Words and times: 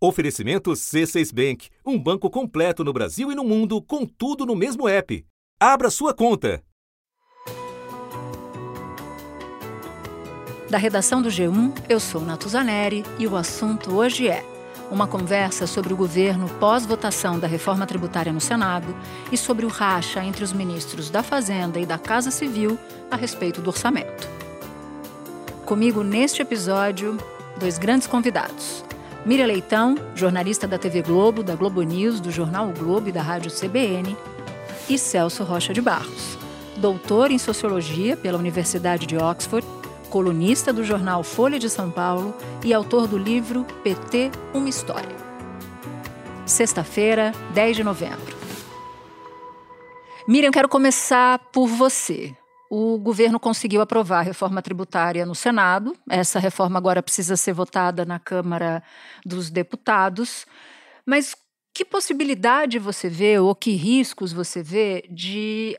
Oferecimento 0.00 0.70
C6 0.70 1.34
Bank, 1.34 1.70
um 1.84 1.98
banco 1.98 2.30
completo 2.30 2.84
no 2.84 2.92
Brasil 2.92 3.32
e 3.32 3.34
no 3.34 3.42
mundo, 3.42 3.82
com 3.82 4.06
tudo 4.06 4.46
no 4.46 4.54
mesmo 4.54 4.88
app. 4.88 5.26
Abra 5.58 5.90
sua 5.90 6.14
conta. 6.14 6.62
Da 10.70 10.78
redação 10.78 11.20
do 11.20 11.28
G1, 11.28 11.72
eu 11.88 11.98
sou 11.98 12.20
Natuzaneri 12.20 13.02
e 13.18 13.26
o 13.26 13.34
assunto 13.34 13.92
hoje 13.92 14.28
é 14.28 14.44
uma 14.88 15.08
conversa 15.08 15.66
sobre 15.66 15.92
o 15.92 15.96
governo 15.96 16.48
pós-votação 16.60 17.36
da 17.36 17.48
reforma 17.48 17.84
tributária 17.84 18.32
no 18.32 18.40
Senado 18.40 18.94
e 19.32 19.36
sobre 19.36 19.66
o 19.66 19.68
racha 19.68 20.22
entre 20.22 20.44
os 20.44 20.52
ministros 20.52 21.10
da 21.10 21.24
Fazenda 21.24 21.80
e 21.80 21.84
da 21.84 21.98
Casa 21.98 22.30
Civil 22.30 22.78
a 23.10 23.16
respeito 23.16 23.60
do 23.60 23.70
orçamento. 23.70 24.28
Comigo 25.66 26.04
neste 26.04 26.40
episódio, 26.40 27.18
dois 27.58 27.78
grandes 27.78 28.06
convidados. 28.06 28.84
Miriam 29.26 29.46
Leitão, 29.46 29.96
jornalista 30.14 30.66
da 30.66 30.78
TV 30.78 31.02
Globo, 31.02 31.42
da 31.42 31.54
Globo 31.54 31.82
News, 31.82 32.20
do 32.20 32.30
Jornal 32.30 32.68
o 32.68 32.72
Globo 32.72 33.08
e 33.08 33.12
da 33.12 33.20
Rádio 33.20 33.50
CBN, 33.50 34.16
e 34.88 34.96
Celso 34.96 35.44
Rocha 35.44 35.74
de 35.74 35.80
Barros, 35.80 36.38
doutor 36.76 37.30
em 37.30 37.38
Sociologia 37.38 38.16
pela 38.16 38.38
Universidade 38.38 39.06
de 39.06 39.16
Oxford, 39.16 39.66
colunista 40.08 40.72
do 40.72 40.82
jornal 40.82 41.22
Folha 41.22 41.58
de 41.58 41.68
São 41.68 41.90
Paulo 41.90 42.34
e 42.64 42.72
autor 42.72 43.06
do 43.06 43.18
livro 43.18 43.66
PT 43.82 44.30
Uma 44.54 44.68
História. 44.68 45.16
Sexta-feira, 46.46 47.32
10 47.52 47.76
de 47.76 47.84
novembro. 47.84 48.38
Miriam, 50.26 50.50
quero 50.50 50.68
começar 50.68 51.38
por 51.52 51.66
você 51.66 52.34
o 52.70 52.98
governo 52.98 53.40
conseguiu 53.40 53.80
aprovar 53.80 54.18
a 54.18 54.22
reforma 54.22 54.60
tributária 54.60 55.24
no 55.24 55.34
Senado. 55.34 55.96
Essa 56.08 56.38
reforma 56.38 56.78
agora 56.78 57.02
precisa 57.02 57.36
ser 57.36 57.52
votada 57.52 58.04
na 58.04 58.18
Câmara 58.18 58.82
dos 59.24 59.50
Deputados. 59.50 60.46
Mas 61.06 61.34
que 61.74 61.84
possibilidade 61.84 62.78
você 62.78 63.08
vê, 63.08 63.38
ou 63.38 63.54
que 63.54 63.70
riscos 63.72 64.32
você 64.32 64.62
vê, 64.62 65.04
de 65.10 65.78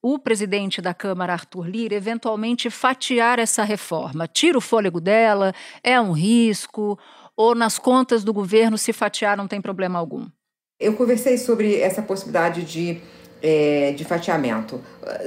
o 0.00 0.18
presidente 0.18 0.80
da 0.80 0.94
Câmara, 0.94 1.32
Arthur 1.32 1.66
Lira, 1.66 1.94
eventualmente 1.94 2.70
fatiar 2.70 3.38
essa 3.38 3.64
reforma? 3.64 4.28
Tira 4.28 4.56
o 4.56 4.60
fôlego 4.60 5.00
dela? 5.00 5.52
É 5.82 6.00
um 6.00 6.12
risco? 6.12 6.98
Ou 7.36 7.54
nas 7.54 7.78
contas 7.78 8.22
do 8.22 8.32
governo, 8.32 8.78
se 8.78 8.92
fatiar, 8.92 9.36
não 9.36 9.48
tem 9.48 9.60
problema 9.60 9.98
algum? 9.98 10.26
Eu 10.78 10.94
conversei 10.94 11.36
sobre 11.36 11.80
essa 11.80 12.02
possibilidade 12.02 12.64
de 12.64 13.00
é, 13.42 13.92
de 13.96 14.04
fatiamento. 14.04 14.80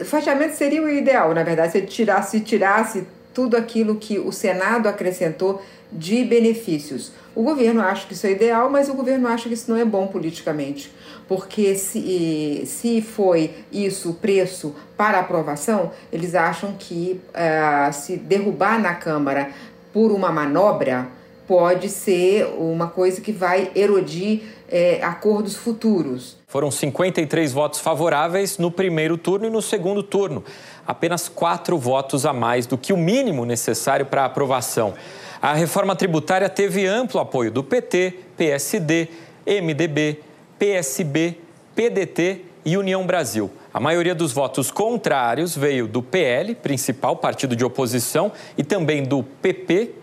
Fatiamento 0.05 0.55
seria 0.55 0.81
o 0.81 0.89
ideal, 0.89 1.33
na 1.33 1.43
verdade, 1.43 1.71
se 1.71 1.81
tirasse, 1.81 2.39
tirasse 2.41 3.07
tudo 3.33 3.55
aquilo 3.55 3.95
que 3.95 4.19
o 4.19 4.31
Senado 4.31 4.87
acrescentou 4.87 5.61
de 5.91 6.23
benefícios. 6.23 7.11
O 7.33 7.43
governo 7.43 7.81
acha 7.81 8.05
que 8.07 8.13
isso 8.13 8.27
é 8.27 8.31
ideal, 8.31 8.69
mas 8.69 8.89
o 8.89 8.93
governo 8.93 9.27
acha 9.27 9.47
que 9.47 9.53
isso 9.53 9.71
não 9.71 9.77
é 9.77 9.85
bom 9.85 10.07
politicamente. 10.07 10.91
Porque 11.27 11.75
se, 11.75 12.63
se 12.65 13.01
foi 13.01 13.51
isso 13.71 14.11
o 14.11 14.13
preço 14.13 14.75
para 14.97 15.19
aprovação, 15.19 15.91
eles 16.11 16.35
acham 16.35 16.75
que 16.77 17.21
uh, 17.29 17.93
se 17.93 18.17
derrubar 18.17 18.81
na 18.81 18.95
Câmara 18.95 19.49
por 19.93 20.11
uma 20.11 20.31
manobra 20.31 21.07
pode 21.47 21.89
ser 21.89 22.45
uma 22.57 22.87
coisa 22.87 23.19
que 23.19 23.31
vai 23.31 23.71
erodir 23.75 24.41
é, 24.69 25.03
acordos 25.03 25.55
futuros. 25.55 26.37
Foram 26.51 26.69
53 26.69 27.53
votos 27.53 27.79
favoráveis 27.79 28.57
no 28.57 28.69
primeiro 28.69 29.17
turno 29.17 29.47
e 29.47 29.49
no 29.49 29.61
segundo 29.61 30.03
turno. 30.03 30.43
Apenas 30.85 31.29
quatro 31.29 31.77
votos 31.77 32.25
a 32.25 32.33
mais 32.33 32.67
do 32.67 32.77
que 32.77 32.91
o 32.91 32.97
mínimo 32.97 33.45
necessário 33.45 34.05
para 34.05 34.23
a 34.23 34.25
aprovação. 34.25 34.93
A 35.41 35.53
reforma 35.53 35.95
tributária 35.95 36.49
teve 36.49 36.85
amplo 36.85 37.21
apoio 37.21 37.51
do 37.51 37.63
PT, 37.63 38.15
PSD, 38.35 39.07
MDB, 39.47 40.19
PSB, 40.59 41.37
PDT 41.73 42.41
e 42.65 42.75
União 42.75 43.05
Brasil. 43.05 43.49
A 43.73 43.79
maioria 43.79 44.13
dos 44.13 44.33
votos 44.33 44.69
contrários 44.69 45.55
veio 45.55 45.87
do 45.87 46.03
PL, 46.03 46.53
principal 46.55 47.15
partido 47.15 47.55
de 47.55 47.63
oposição, 47.63 48.29
e 48.57 48.63
também 48.63 49.03
do 49.03 49.23
PP, 49.23 50.00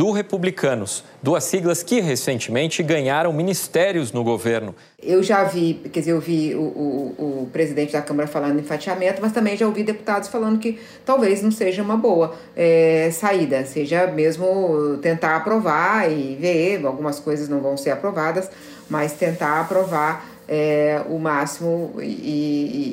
do 0.00 0.12
Republicanos, 0.12 1.04
duas 1.22 1.44
siglas 1.44 1.82
que 1.82 2.00
recentemente 2.00 2.82
ganharam 2.82 3.34
ministérios 3.34 4.12
no 4.12 4.24
governo. 4.24 4.74
Eu 4.98 5.22
já 5.22 5.44
vi, 5.44 5.74
quer 5.92 6.00
dizer, 6.00 6.12
eu 6.12 6.20
vi 6.22 6.54
o, 6.54 6.58
o, 6.62 7.42
o 7.42 7.50
presidente 7.52 7.92
da 7.92 8.00
Câmara 8.00 8.26
falando 8.26 8.58
em 8.58 8.62
fatiamento, 8.62 9.20
mas 9.20 9.30
também 9.30 9.58
já 9.58 9.66
ouvi 9.66 9.82
deputados 9.82 10.30
falando 10.30 10.58
que 10.58 10.80
talvez 11.04 11.42
não 11.42 11.50
seja 11.50 11.82
uma 11.82 11.98
boa 11.98 12.34
é, 12.56 13.10
saída, 13.12 13.66
seja 13.66 14.06
mesmo 14.06 14.96
tentar 15.02 15.36
aprovar 15.36 16.10
e 16.10 16.34
ver, 16.34 16.86
algumas 16.86 17.20
coisas 17.20 17.46
não 17.50 17.60
vão 17.60 17.76
ser 17.76 17.90
aprovadas, 17.90 18.50
mas 18.88 19.12
tentar 19.12 19.60
aprovar 19.60 20.26
é, 20.48 21.02
o 21.10 21.18
máximo 21.18 21.96
e, 22.00 22.06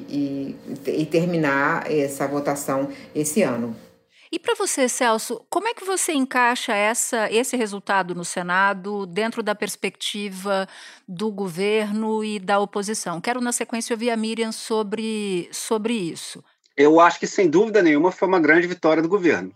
e, 0.09 0.55
e, 0.85 0.91
e 0.91 1.05
terminar 1.05 1.89
essa 1.89 2.27
votação 2.27 2.89
esse 3.15 3.43
ano. 3.43 3.86
E 4.31 4.37
para 4.37 4.55
você, 4.55 4.89
Celso, 4.89 5.45
como 5.49 5.67
é 5.67 5.73
que 5.73 5.85
você 5.85 6.11
encaixa 6.11 6.73
essa, 6.73 7.31
esse 7.31 7.55
resultado 7.55 8.13
no 8.13 8.25
Senado 8.25 9.05
dentro 9.05 9.41
da 9.41 9.55
perspectiva 9.55 10.67
do 11.07 11.31
governo 11.31 12.23
e 12.23 12.37
da 12.37 12.59
oposição? 12.59 13.21
Quero, 13.21 13.39
na 13.39 13.51
sequência, 13.51 13.93
ouvir 13.93 14.09
a 14.09 14.17
Miriam 14.17 14.51
sobre, 14.51 15.47
sobre 15.51 15.93
isso. 15.93 16.43
Eu 16.75 16.99
acho 16.99 17.19
que, 17.19 17.27
sem 17.27 17.49
dúvida 17.49 17.81
nenhuma, 17.81 18.11
foi 18.11 18.27
uma 18.27 18.39
grande 18.39 18.67
vitória 18.67 19.01
do 19.01 19.09
governo. 19.09 19.55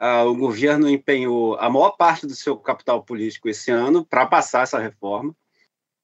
Uh, 0.00 0.24
o 0.26 0.34
governo 0.34 0.88
empenhou 0.88 1.56
a 1.56 1.68
maior 1.68 1.90
parte 1.90 2.26
do 2.26 2.34
seu 2.34 2.56
capital 2.56 3.02
político 3.02 3.50
esse 3.50 3.70
ano 3.70 4.04
para 4.04 4.24
passar 4.24 4.62
essa 4.62 4.78
reforma. 4.78 5.36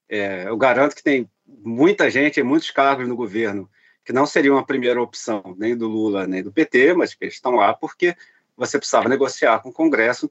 É, 0.09 0.47
eu 0.47 0.57
garanto 0.57 0.95
que 0.95 1.03
tem 1.03 1.29
muita 1.47 2.11
gente, 2.11 2.43
muitos 2.43 2.71
cargos 2.71 3.09
no 3.09 3.17
governo 3.17 3.69
que 4.07 4.13
não 4.13 4.25
seriam 4.25 4.57
a 4.57 4.65
primeira 4.65 5.03
opção 5.03 5.57
nem 5.59 5.77
do 5.77 5.89
Lula 5.89 6.29
nem 6.29 6.41
do 6.41 6.53
PT, 6.53 6.95
mas 6.95 7.13
que 7.13 7.27
estão 7.27 7.57
lá 7.57 7.75
porque 7.75 8.17
você 8.57 8.79
precisava 8.79 9.09
negociar 9.09 9.59
com 9.59 9.71
o 9.71 9.73
Congresso 9.73 10.31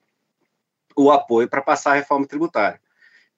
o 0.96 1.12
apoio 1.12 1.50
para 1.50 1.62
passar 1.62 1.91
a 1.91 1.96
reforma 1.96 2.25
tributária. 2.25 2.80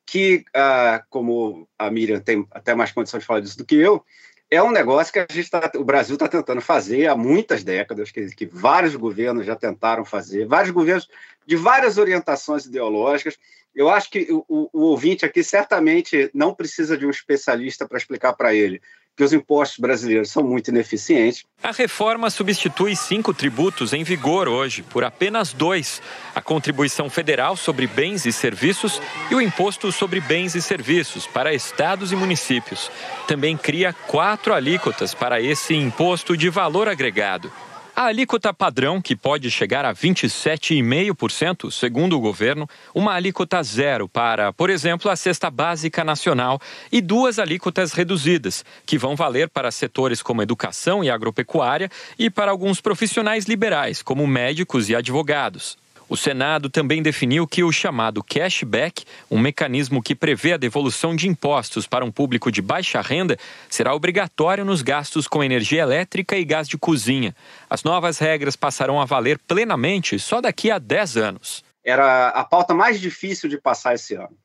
Que, 0.06 0.46
ah, 0.54 1.04
como 1.10 1.68
a 1.78 1.90
Miriam 1.90 2.22
tem 2.22 2.48
até 2.52 2.76
mais 2.76 2.92
condição 2.92 3.20
de 3.20 3.26
falar 3.26 3.40
disso 3.40 3.58
do 3.58 3.66
que 3.66 3.76
eu, 3.76 4.06
é 4.50 4.62
um 4.62 4.72
negócio 4.72 5.12
que 5.12 5.20
a 5.20 5.26
gente 5.30 5.50
tá, 5.50 5.72
o 5.76 5.84
Brasil 5.84 6.14
está 6.14 6.28
tentando 6.28 6.62
fazer 6.62 7.08
há 7.08 7.16
muitas 7.16 7.64
décadas, 7.64 8.12
que, 8.12 8.28
que 8.28 8.46
vários 8.46 8.96
governos 8.96 9.46
já 9.46 9.56
tentaram 9.56 10.06
fazer, 10.06 10.46
vários 10.46 10.72
governos 10.72 11.10
de 11.48 11.56
várias 11.56 11.98
orientações 11.98 12.66
ideológicas. 12.66 13.38
Eu 13.74 13.90
acho 13.90 14.10
que 14.10 14.28
o, 14.32 14.70
o 14.72 14.82
ouvinte 14.82 15.26
aqui 15.26 15.44
certamente 15.44 16.30
não 16.32 16.54
precisa 16.54 16.96
de 16.96 17.08
um 17.08 17.10
especialista 17.10 17.88
para 17.88 17.98
explicar 17.98 18.34
para 18.34 18.54
ele 18.54 18.80
que 19.18 19.24
os 19.24 19.34
impostos 19.34 19.80
brasileiros 19.80 20.30
são 20.30 20.44
muito 20.44 20.68
ineficientes. 20.68 21.44
A 21.64 21.72
reforma 21.72 22.30
substitui 22.30 22.96
cinco 22.96 23.34
tributos 23.34 23.92
em 23.92 24.04
vigor 24.04 24.48
hoje 24.48 24.84
por 24.84 25.04
apenas 25.04 25.52
dois: 25.52 26.00
a 26.36 26.40
contribuição 26.40 27.10
federal 27.10 27.58
sobre 27.58 27.88
bens 27.88 28.28
e 28.28 28.32
serviços 28.32 29.02
e 29.32 29.36
o 29.36 29.42
imposto 29.42 29.92
sobre 29.92 30.22
bens 30.22 30.54
e 30.54 30.62
serviços 30.62 31.26
para 31.26 31.52
estados 31.52 32.12
e 32.12 32.16
municípios. 32.16 32.92
Também 33.28 33.58
cria 33.58 33.92
quatro 33.92 34.54
alíquotas 34.54 35.16
para 35.16 35.42
esse 35.42 35.74
imposto 35.74 36.38
de 36.38 36.48
valor 36.48 36.88
agregado. 36.88 37.52
A 38.00 38.06
alíquota 38.06 38.54
padrão, 38.54 39.02
que 39.02 39.16
pode 39.16 39.50
chegar 39.50 39.84
a 39.84 39.92
27,5%, 39.92 41.72
segundo 41.72 42.16
o 42.16 42.20
governo, 42.20 42.70
uma 42.94 43.14
alíquota 43.16 43.64
zero 43.64 44.08
para, 44.08 44.54
por 44.54 44.70
exemplo, 44.70 45.10
a 45.10 45.16
cesta 45.16 45.50
básica 45.50 46.04
nacional 46.04 46.62
e 46.92 47.02
duas 47.02 47.40
alíquotas 47.40 47.94
reduzidas, 47.94 48.64
que 48.86 49.00
vão 49.00 49.16
valer 49.16 49.50
para 49.50 49.72
setores 49.72 50.22
como 50.22 50.44
educação 50.44 51.04
e 51.04 51.10
agropecuária 51.10 51.90
e 52.20 52.30
para 52.30 52.52
alguns 52.52 52.80
profissionais 52.80 53.46
liberais, 53.46 54.04
como 54.04 54.28
médicos 54.28 54.90
e 54.90 54.96
advogados. 54.96 55.76
O 56.10 56.16
Senado 56.16 56.70
também 56.70 57.02
definiu 57.02 57.46
que 57.46 57.64
o 57.64 57.72
chamado 57.72 58.24
cashback, 58.24 59.04
um 59.30 59.38
mecanismo 59.38 60.02
que 60.02 60.16
prevê 60.16 60.54
a 60.54 60.58
devolução 60.58 61.14
de 61.14 61.28
impostos 61.28 61.86
para 61.86 62.06
um 62.06 62.12
público 62.12 62.50
de 62.50 62.62
baixa 62.62 63.02
renda, 63.02 63.38
será 63.70 63.94
obrigatório 63.94 64.64
nos 64.64 64.82
gastos 64.82 65.28
com 65.28 65.44
energia 65.44 65.82
elétrica 65.82 66.38
e 66.38 66.46
gás 66.46 66.68
de 66.68 66.78
cozinha. 66.78 67.36
As 67.70 67.84
novas 67.84 68.20
regras 68.20 68.56
passarão 68.56 69.02
a 69.02 69.06
valer 69.06 69.38
plenamente 69.40 70.18
só 70.18 70.40
daqui 70.40 70.72
a 70.72 70.80
10 70.80 71.18
anos. 71.18 71.64
Era 71.84 72.30
a 72.30 72.44
pauta 72.46 72.74
mais 72.74 73.02
difícil 73.02 73.50
de 73.50 73.60
passar 73.60 73.96
esse 73.96 74.16
ano. 74.16 74.38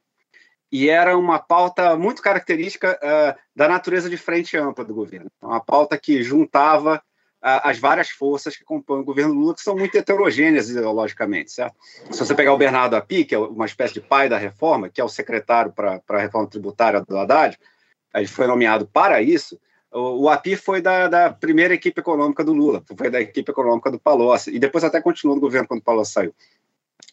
E 0.71 0.89
era 0.89 1.17
uma 1.17 1.39
pauta 1.39 1.97
muito 1.97 2.23
característica 2.23 2.99
uh, 2.99 3.39
da 3.55 3.69
natureza 3.69 4.09
de 4.09 4.17
frente 4.17 4.57
ampla 4.57 4.85
do 4.85 4.95
governo. 4.95 5.31
Uma 5.41 5.61
pauta 5.61 5.99
que 5.99 6.23
juntava 6.23 7.01
as 7.43 7.79
várias 7.79 8.09
forças 8.09 8.57
que 8.57 8.63
compõem 8.63 9.01
o 9.01 9.05
governo 9.05 9.35
Lula, 9.35 9.55
que 9.55 9.63
são 9.63 9.77
muito 9.77 9.97
heterogêneas 9.97 10.71
ideologicamente, 10.71 11.51
certo? 11.51 11.75
Se 12.11 12.21
você 12.21 12.35
pegar 12.35 12.55
o 12.55 12.59
Bernardo 12.59 12.95
Api, 12.95 13.25
que 13.25 13.35
é 13.35 13.39
uma 13.39 13.67
espécie 13.67 13.95
de 13.95 14.01
pai 14.01 14.29
da 14.29 14.39
reforma, 14.39 14.89
que 14.89 15.01
é 15.01 15.05
o 15.05 15.09
secretário 15.09 15.73
para 15.73 16.01
a 16.09 16.19
reforma 16.19 16.49
tributária 16.49 17.01
do 17.01 17.19
Haddad, 17.19 17.59
ele 18.15 18.29
foi 18.29 18.47
nomeado 18.47 18.87
para 18.87 19.21
isso, 19.21 19.59
o, 19.91 20.23
o 20.23 20.29
Api 20.29 20.55
foi 20.55 20.81
da, 20.81 21.09
da, 21.09 21.31
primeira 21.31 21.75
equipe 21.75 22.01
econômica 22.01 22.45
do 22.45 22.53
Lula, 22.53 22.83
foi 22.97 23.11
da 23.11 23.21
equipe 23.21 23.51
econômica 23.51 23.91
do 23.91 23.99
Palocci, 23.99 24.55
e 24.55 24.59
depois 24.59 24.85
até 24.85 25.01
continuou 25.01 25.35
no 25.35 25.41
governo 25.41 25.67
quando 25.67 25.81
o 25.81 25.85
Palocci 25.85 26.13
saiu. 26.13 26.35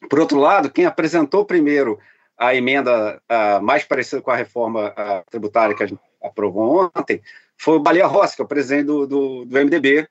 Por 0.08 0.20
outro 0.20 0.40
lado, 0.40 0.70
quem 0.70 0.86
apresentou 0.86 1.44
primeiro 1.44 2.00
a 2.38 2.56
emenda 2.56 3.22
a, 3.28 3.60
mais 3.60 3.84
parecida 3.84 4.22
com 4.22 4.32
a 4.32 4.36
reforma 4.36 4.94
a, 4.96 5.24
tributária 5.30 5.76
que 5.76 5.84
a 5.84 5.88
gente 5.88 6.00
aprovou 6.24 6.92
ontem 6.96 7.22
foi 7.58 7.76
o 7.76 7.80
Baleia 7.80 8.08
Rossi, 8.08 8.36
que 8.36 8.42
é 8.42 8.46
o 8.46 8.48
presidente 8.48 8.86
do, 8.86 9.06
do, 9.06 9.46
do 9.46 9.58
MDB, 9.58 10.08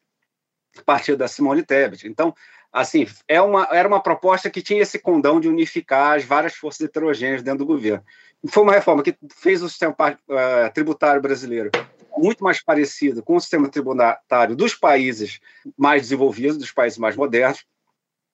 partido 0.84 1.18
da 1.18 1.28
Simone 1.28 1.62
Tebet. 1.62 2.06
Então, 2.06 2.34
assim, 2.72 3.06
é 3.26 3.40
uma, 3.40 3.68
era 3.70 3.88
uma 3.88 4.02
proposta 4.02 4.50
que 4.50 4.62
tinha 4.62 4.82
esse 4.82 4.98
condão 4.98 5.40
de 5.40 5.48
unificar 5.48 6.16
as 6.16 6.24
várias 6.24 6.54
forças 6.54 6.82
heterogêneas 6.82 7.42
dentro 7.42 7.60
do 7.60 7.66
governo. 7.66 8.04
Foi 8.48 8.62
uma 8.62 8.72
reforma 8.72 9.02
que 9.02 9.16
fez 9.36 9.62
o 9.62 9.68
sistema 9.68 9.94
uh, 9.94 10.72
tributário 10.72 11.20
brasileiro 11.20 11.70
muito 12.18 12.42
mais 12.42 12.62
parecido 12.62 13.22
com 13.22 13.36
o 13.36 13.40
sistema 13.40 13.68
tributário 13.68 14.56
dos 14.56 14.74
países 14.74 15.40
mais 15.76 16.02
desenvolvidos, 16.02 16.58
dos 16.58 16.72
países 16.72 16.98
mais 16.98 17.16
modernos. 17.16 17.64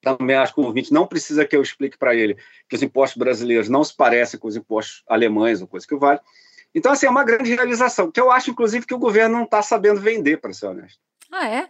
Também 0.01 0.37
acho 0.37 0.55
que 0.55 0.61
o 0.61 0.65
ouvinte 0.65 0.93
não 0.93 1.07
precisa 1.07 1.45
que 1.45 1.57
eu 1.57 1.63
explique 1.63 1.97
para 1.97 2.15
ele 2.15 2.37
que 2.69 2.77
os 2.77 2.83
impostos 2.83 3.17
brasileiros 3.17 3.69
não 3.69 3.85
se 3.85 3.95
parecem 3.95 4.39
com 4.39 4.49
os 4.49 4.57
impostos 4.57 5.03
alemães 5.09 5.61
ou 5.61 5.69
coisa 5.69 5.87
que 5.87 5.97
vale. 5.97 6.21
Então, 6.75 6.93
assim, 6.93 7.07
é 7.07 7.11
uma 7.11 7.25
grande 7.25 7.55
realização, 7.55 8.11
que 8.11 8.21
eu 8.21 8.31
acho, 8.33 8.51
inclusive, 8.51 8.85
que 8.85 8.95
o 8.95 8.99
governo 8.99 9.37
não 9.37 9.45
está 9.45 9.63
sabendo 9.63 10.01
vender, 10.01 10.39
para 10.39 10.53
ser 10.53 10.67
honesto. 10.67 10.99
Ah, 11.31 11.49
é? 11.49 11.69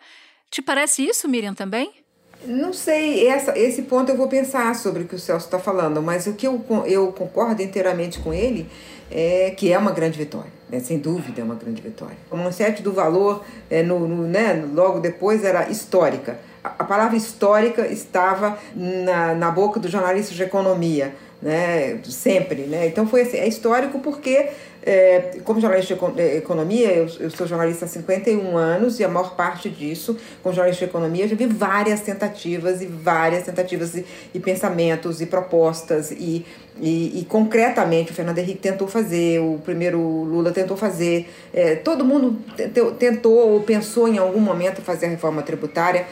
Te 0.50 0.62
parece 0.62 1.04
isso, 1.04 1.28
Miriam, 1.28 1.54
também? 1.54 2.04
Não 2.46 2.72
sei, 2.72 3.26
essa, 3.26 3.58
esse 3.58 3.82
ponto 3.82 4.10
eu 4.10 4.16
vou 4.16 4.28
pensar 4.28 4.74
sobre 4.74 5.02
o 5.02 5.06
que 5.06 5.14
o 5.14 5.18
Celso 5.18 5.46
está 5.46 5.58
falando, 5.58 6.02
mas 6.02 6.26
o 6.26 6.34
que 6.34 6.46
eu, 6.46 6.62
eu 6.86 7.10
concordo 7.12 7.62
inteiramente 7.62 8.18
com 8.18 8.34
ele 8.34 8.68
é 9.10 9.50
que 9.56 9.72
é 9.72 9.78
uma 9.78 9.92
grande 9.92 10.18
vitória, 10.18 10.50
né? 10.68 10.78
sem 10.80 10.98
dúvida 10.98 11.40
é 11.40 11.44
uma 11.44 11.54
grande 11.54 11.80
vitória. 11.80 12.16
O 12.30 12.36
manchete 12.36 12.82
do 12.82 12.92
valor, 12.92 13.44
é, 13.70 13.82
no, 13.82 14.06
no, 14.06 14.26
né, 14.26 14.62
logo 14.74 15.00
depois, 15.00 15.42
era 15.42 15.70
histórica. 15.70 16.38
A, 16.62 16.68
a 16.80 16.84
palavra 16.84 17.16
histórica 17.16 17.86
estava 17.86 18.58
na, 18.74 19.34
na 19.34 19.50
boca 19.50 19.80
do 19.80 19.88
jornalista 19.88 20.34
de 20.34 20.42
economia, 20.42 21.14
né, 21.40 21.98
sempre. 22.04 22.62
Né? 22.62 22.88
Então 22.88 23.06
foi 23.06 23.22
assim, 23.22 23.38
é 23.38 23.48
histórico 23.48 24.00
porque 24.00 24.50
é, 24.86 25.40
como 25.44 25.58
jornalista 25.60 25.94
de 25.94 26.36
economia, 26.36 26.92
eu, 26.92 27.08
eu, 27.18 27.30
sou 27.30 27.46
jornalista 27.46 27.86
há 27.86 27.88
51 27.88 28.54
anos 28.54 29.00
e 29.00 29.04
a 29.04 29.08
maior 29.08 29.34
parte 29.34 29.70
disso, 29.70 30.14
como 30.42 30.54
jornalista 30.54 30.84
de 30.84 30.90
economia, 30.90 31.24
eu 31.24 31.28
já 31.28 31.36
vi 31.36 31.46
várias 31.46 32.02
tentativas 32.02 32.82
e 32.82 32.86
várias 32.86 33.44
tentativas 33.44 33.94
e, 33.94 34.04
e 34.34 34.38
pensamentos 34.38 35.22
e 35.22 35.26
propostas 35.26 36.10
e, 36.10 36.44
e, 36.78 37.20
e, 37.20 37.24
concretamente 37.24 38.12
o 38.12 38.14
Fernando 38.14 38.36
Henrique 38.36 38.60
tentou 38.60 38.86
fazer, 38.86 39.40
o 39.40 39.58
primeiro 39.64 39.98
Lula 39.98 40.52
tentou 40.52 40.76
fazer, 40.76 41.32
é, 41.54 41.76
todo 41.76 42.04
mundo 42.04 42.36
tentou, 42.54 42.92
tentou 42.92 43.52
ou 43.52 43.62
pensou 43.62 44.06
em 44.06 44.18
algum 44.18 44.40
momento 44.40 44.82
fazer 44.82 45.06
a 45.06 45.08
reforma 45.08 45.40
tributária 45.40 46.04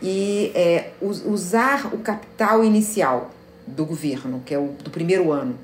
e 0.00 0.52
é, 0.54 0.90
usar 1.00 1.92
o 1.92 1.98
capital 1.98 2.62
inicial 2.62 3.32
do 3.66 3.84
governo, 3.84 4.40
que 4.46 4.54
é 4.54 4.58
o 4.58 4.68
do 4.84 4.90
primeiro 4.90 5.32
ano, 5.32 5.58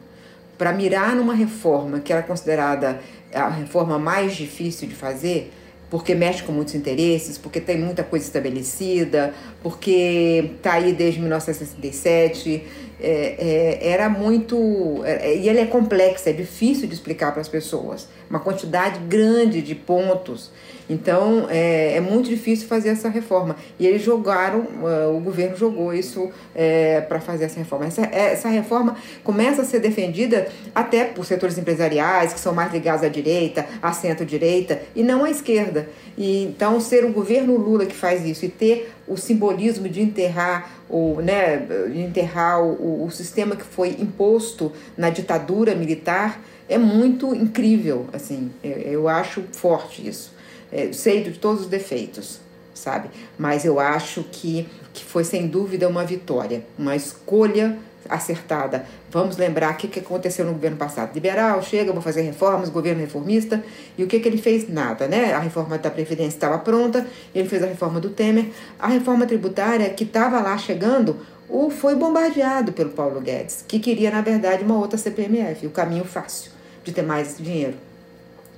para 0.57 0.73
mirar 0.73 1.15
numa 1.15 1.35
reforma 1.35 2.01
que 2.01 2.13
era 2.13 2.23
considerada 2.23 3.01
a 3.33 3.49
reforma 3.49 3.99
mais 3.99 4.35
difícil 4.35 4.89
de 4.89 4.95
fazer, 4.95 5.53
porque 5.91 6.15
mexe 6.15 6.43
com 6.43 6.53
muitos 6.53 6.75
interesses, 6.75 7.39
porque 7.39 7.61
tem 7.61 7.79
muita 7.79 8.03
coisa 8.03 8.25
estabelecida, 8.25 9.33
porque 9.63 10.51
está 10.57 10.75
aí 10.75 10.93
desde 10.93 11.21
1967, 11.21 12.65
é, 13.01 13.79
é, 13.81 13.89
era 13.89 14.09
muito. 14.09 15.03
É, 15.05 15.37
e 15.37 15.49
ele 15.49 15.61
é 15.61 15.67
complexo, 15.67 16.29
é 16.29 16.33
difícil 16.33 16.89
de 16.89 16.95
explicar 16.95 17.33
para 17.33 17.41
as 17.41 17.49
pessoas. 17.49 18.09
Uma 18.29 18.41
quantidade 18.41 18.99
grande 19.01 19.63
de 19.63 19.75
pontos 19.75 20.51
então 20.89 21.47
é, 21.51 21.97
é 21.97 22.01
muito 22.01 22.29
difícil 22.29 22.69
fazer 22.69 22.91
essa 22.91 23.09
reforma. 23.09 23.57
E 23.79 23.87
eles 23.87 24.03
jogaram, 24.03 24.61
uh, 24.61 25.17
o 25.17 25.21
governo 25.21 25.57
jogou 25.57 25.93
isso 25.93 26.31
é, 26.55 27.01
para 27.01 27.21
fazer 27.21 27.45
essa 27.45 27.59
reforma. 27.59 27.87
Essa, 27.87 28.03
essa 28.03 28.49
reforma 28.49 28.97
começa 29.25 29.63
a 29.63 29.65
ser 29.65 29.81
defendida 29.81 30.49
até 30.75 31.05
por 31.05 31.25
setores 31.25 31.59
empresariais 31.59 32.33
que 32.33 32.41
são 32.41 32.55
mais 32.55 32.73
ligados 32.73 33.03
à 33.03 33.09
direita, 33.09 33.67
à 33.83 33.93
centro-direita, 33.93 34.81
e 34.95 35.03
não 35.03 35.25
à 35.25 35.31
esquerda. 35.31 35.89
E, 36.17 36.45
então, 36.45 36.81
ser 36.81 37.05
o 37.05 37.13
governo 37.13 37.57
Lula 37.57 37.85
que 37.85 37.95
faz 37.95 38.25
isso 38.25 38.45
e 38.45 38.49
ter 38.49 38.93
o 39.09 39.17
simbolismo 39.17 39.89
de 39.89 40.01
enterrar 40.01 40.71
o, 40.89 41.21
né, 41.21 41.67
enterrar 41.95 42.63
o, 42.63 43.05
o 43.05 43.11
sistema 43.11 43.57
que 43.57 43.65
foi 43.65 43.97
imposto 43.99 44.73
na 44.97 45.11
ditadura 45.11 45.75
militar 45.75 46.41
é 46.69 46.79
muito 46.79 47.35
incrível, 47.35 48.09
assim, 48.13 48.51
eu, 48.63 48.73
eu 48.73 49.09
acho 49.09 49.43
forte 49.53 50.07
isso 50.07 50.37
é, 50.73 50.93
sei 50.93 51.23
de 51.23 51.33
todos 51.39 51.63
os 51.63 51.69
defeitos, 51.69 52.41
sabe? 52.75 53.09
Mas 53.39 53.65
eu 53.65 53.79
acho 53.81 54.25
que, 54.25 54.69
que 54.93 55.05
foi 55.05 55.25
sem 55.25 55.47
dúvida 55.47 55.89
uma 55.89 56.05
vitória, 56.05 56.65
uma 56.79 56.97
escolha 56.97 57.79
acertada. 58.09 58.87
Vamos 59.11 59.37
lembrar 59.37 59.73
o 59.73 59.77
que, 59.77 59.89
que 59.89 59.99
aconteceu 59.99 60.45
no 60.45 60.53
governo 60.53 60.77
passado. 60.77 61.13
Liberal, 61.13 61.61
chega, 61.63 61.93
vou 61.93 62.03
fazer 62.03 62.23
reformas, 62.23 62.69
governo 62.69 63.01
reformista. 63.01 63.65
E 63.99 64.05
o 64.05 64.07
que, 64.07 64.21
que 64.21 64.29
ele 64.29 64.39
fez? 64.39 64.69
Nada, 64.69 65.09
né? 65.09 65.33
A 65.33 65.41
reforma 65.41 65.77
da 65.77 65.91
Previdência 65.91 66.37
estava 66.37 66.59
pronta, 66.59 67.05
ele 67.35 67.49
fez 67.49 67.63
a 67.63 67.67
reforma 67.67 67.99
do 67.99 68.11
Temer. 68.11 68.51
A 68.79 68.87
reforma 68.87 69.27
tributária, 69.27 69.91
que 69.91 70.05
estava 70.05 70.41
lá 70.41 70.57
chegando, 70.57 71.17
o 71.49 71.69
foi 71.69 71.97
bombardeado 71.97 72.73
pelo 72.73 72.91
Paulo 72.91 73.21
Guedes, 73.21 73.65
que 73.67 73.81
queria, 73.81 74.11
na 74.11 74.21
verdade, 74.21 74.63
uma 74.63 74.77
outra 74.79 74.99
CPMF, 74.99 75.67
o 75.67 75.71
caminho 75.71 76.05
fácil 76.05 76.56
de 76.87 76.93
ter 76.93 77.03
mais 77.03 77.37
dinheiro 77.37 77.75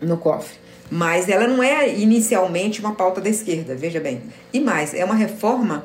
no 0.01 0.19
cofre. 0.19 0.57
Mas 0.91 1.29
ela 1.29 1.47
não 1.49 1.63
é 1.63 1.99
inicialmente 1.99 2.81
uma 2.81 2.95
pauta 2.95 3.21
da 3.21 3.29
esquerda, 3.29 3.75
veja 3.75 3.99
bem. 3.99 4.23
E 4.53 4.61
mais, 4.61 4.95
é 4.95 5.05
uma 5.05 5.15
reforma 5.15 5.85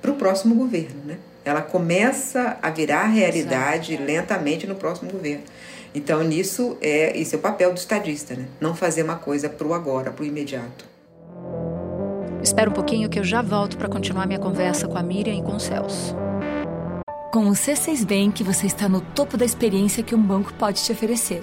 para 0.00 0.10
o 0.10 0.14
próximo 0.14 0.54
governo, 0.54 1.00
né? 1.04 1.18
Ela 1.44 1.60
começa 1.60 2.56
a 2.62 2.70
virar 2.70 3.06
realidade 3.06 3.94
Exato. 3.94 4.06
lentamente 4.06 4.66
no 4.66 4.76
próximo 4.76 5.10
governo. 5.10 5.42
Então, 5.94 6.22
nisso 6.22 6.76
é, 6.80 7.16
isso 7.16 7.34
é 7.34 7.38
o 7.38 7.40
papel 7.40 7.72
do 7.72 7.76
estadista, 7.76 8.34
né? 8.34 8.46
Não 8.60 8.74
fazer 8.74 9.02
uma 9.02 9.16
coisa 9.16 9.48
para 9.48 9.66
o 9.66 9.74
agora, 9.74 10.10
para 10.10 10.22
o 10.22 10.26
imediato. 10.26 10.84
Espera 12.42 12.70
um 12.70 12.72
pouquinho 12.72 13.08
que 13.08 13.18
eu 13.18 13.24
já 13.24 13.42
volto 13.42 13.76
para 13.76 13.88
continuar 13.88 14.26
minha 14.26 14.38
conversa 14.38 14.88
com 14.88 14.96
a 14.96 15.02
Miriam 15.02 15.34
e 15.34 15.42
com 15.42 15.56
o 15.56 15.60
Celso. 15.60 16.16
Com 17.32 17.46
o 17.48 17.52
C6 17.52 18.04
Bank, 18.04 18.42
você 18.42 18.66
está 18.66 18.88
no 18.88 19.00
topo 19.00 19.36
da 19.36 19.44
experiência 19.44 20.02
que 20.02 20.14
um 20.14 20.22
banco 20.22 20.52
pode 20.54 20.82
te 20.82 20.92
oferecer. 20.92 21.42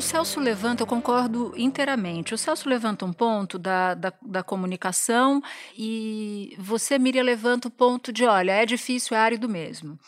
O 0.00 0.02
Celso 0.02 0.40
levanta, 0.40 0.82
eu 0.82 0.86
concordo 0.86 1.52
inteiramente. 1.54 2.32
O 2.32 2.38
Celso 2.38 2.66
levanta 2.70 3.04
um 3.04 3.12
ponto 3.12 3.58
da, 3.58 3.92
da, 3.92 4.10
da, 4.22 4.42
comunicação 4.42 5.42
e 5.76 6.56
você, 6.58 6.98
Miriam, 6.98 7.22
levanta 7.22 7.68
o 7.68 7.70
ponto 7.70 8.10
de: 8.10 8.24
olha, 8.24 8.52
é 8.52 8.64
difícil, 8.64 9.14
é 9.14 9.20
árido 9.20 9.46
mesmo. 9.46 10.00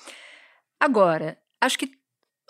Agora, 0.81 1.39
acho 1.61 1.79
que 1.79 1.93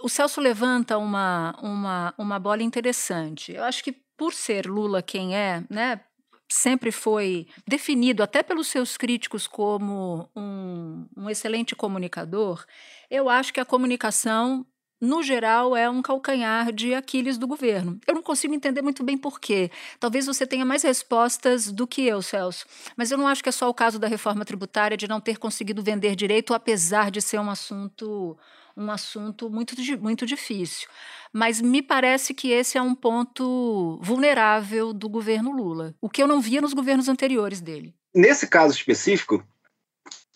o 0.00 0.08
Celso 0.08 0.40
levanta 0.40 0.96
uma, 0.96 1.52
uma, 1.60 2.14
uma 2.16 2.38
bola 2.38 2.62
interessante. 2.62 3.50
Eu 3.50 3.64
acho 3.64 3.82
que 3.82 3.90
por 4.16 4.32
ser 4.32 4.68
Lula 4.68 5.02
quem 5.02 5.34
é, 5.34 5.64
né, 5.68 6.00
sempre 6.48 6.92
foi 6.92 7.48
definido 7.66 8.22
até 8.22 8.44
pelos 8.44 8.68
seus 8.68 8.96
críticos 8.96 9.48
como 9.48 10.30
um, 10.36 11.08
um 11.16 11.28
excelente 11.28 11.74
comunicador, 11.74 12.64
eu 13.10 13.28
acho 13.28 13.52
que 13.52 13.58
a 13.58 13.64
comunicação 13.64 14.64
no 15.02 15.20
geral, 15.20 15.76
é 15.76 15.90
um 15.90 16.00
calcanhar 16.00 16.72
de 16.72 16.94
Aquiles 16.94 17.36
do 17.36 17.48
governo. 17.48 17.98
Eu 18.06 18.14
não 18.14 18.22
consigo 18.22 18.54
entender 18.54 18.82
muito 18.82 19.02
bem 19.02 19.18
por 19.18 19.40
quê. 19.40 19.68
Talvez 19.98 20.26
você 20.26 20.46
tenha 20.46 20.64
mais 20.64 20.84
respostas 20.84 21.72
do 21.72 21.88
que 21.88 22.06
eu, 22.06 22.22
Celso. 22.22 22.64
Mas 22.96 23.10
eu 23.10 23.18
não 23.18 23.26
acho 23.26 23.42
que 23.42 23.48
é 23.48 23.52
só 23.52 23.68
o 23.68 23.74
caso 23.74 23.98
da 23.98 24.06
reforma 24.06 24.44
tributária 24.44 24.96
de 24.96 25.08
não 25.08 25.20
ter 25.20 25.38
conseguido 25.38 25.82
vender 25.82 26.14
direito, 26.14 26.54
apesar 26.54 27.10
de 27.10 27.20
ser 27.20 27.40
um 27.40 27.50
assunto 27.50 28.38
um 28.76 28.90
assunto 28.90 29.50
muito, 29.50 29.74
muito 30.00 30.24
difícil. 30.24 30.88
Mas 31.30 31.60
me 31.60 31.82
parece 31.82 32.32
que 32.32 32.50
esse 32.50 32.78
é 32.78 32.82
um 32.82 32.94
ponto 32.94 33.98
vulnerável 34.00 34.92
do 34.94 35.08
governo 35.08 35.52
Lula, 35.52 35.94
o 36.00 36.08
que 36.08 36.22
eu 36.22 36.28
não 36.28 36.40
via 36.40 36.60
nos 36.60 36.72
governos 36.72 37.08
anteriores 37.08 37.60
dele. 37.60 37.94
Nesse 38.14 38.46
caso 38.46 38.74
específico, 38.74 39.44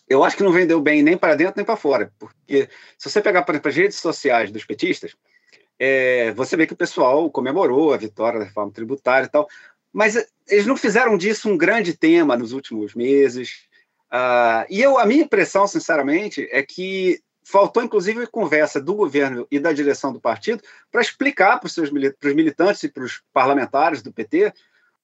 eu 0.08 0.22
acho 0.22 0.36
que 0.36 0.42
não 0.42 0.52
vendeu 0.52 0.80
bem 0.80 1.02
nem 1.02 1.16
para 1.16 1.34
dentro 1.34 1.54
nem 1.56 1.64
para 1.64 1.76
fora, 1.76 2.12
porque 2.18 2.68
se 2.96 3.10
você 3.10 3.20
pegar, 3.20 3.42
por 3.42 3.52
exemplo, 3.52 3.68
as 3.68 3.76
redes 3.76 3.98
sociais 3.98 4.50
dos 4.50 4.64
petistas, 4.64 5.16
é, 5.78 6.32
você 6.32 6.56
vê 6.56 6.66
que 6.66 6.72
o 6.72 6.76
pessoal 6.76 7.30
comemorou 7.30 7.92
a 7.92 7.96
vitória 7.96 8.38
da 8.38 8.44
reforma 8.46 8.72
tributária 8.72 9.26
e 9.26 9.30
tal, 9.30 9.48
mas 9.92 10.16
eles 10.48 10.66
não 10.66 10.76
fizeram 10.76 11.16
disso 11.16 11.48
um 11.48 11.56
grande 11.56 11.94
tema 11.94 12.36
nos 12.36 12.52
últimos 12.52 12.94
meses. 12.94 13.66
Uh, 14.12 14.64
e 14.70 14.80
eu, 14.80 14.98
a 14.98 15.06
minha 15.06 15.24
impressão, 15.24 15.66
sinceramente, 15.66 16.48
é 16.52 16.62
que 16.62 17.20
faltou, 17.42 17.82
inclusive, 17.82 18.26
conversa 18.26 18.80
do 18.80 18.94
governo 18.94 19.46
e 19.50 19.58
da 19.58 19.72
direção 19.72 20.12
do 20.12 20.20
partido 20.20 20.62
para 20.90 21.00
explicar 21.00 21.58
para 21.58 21.66
os 21.66 21.72
seus 21.72 21.90
para 21.90 22.28
os 22.28 22.34
militantes 22.34 22.82
e 22.82 22.88
para 22.88 23.04
os 23.04 23.22
parlamentares 23.32 24.02
do 24.02 24.12
PT 24.12 24.52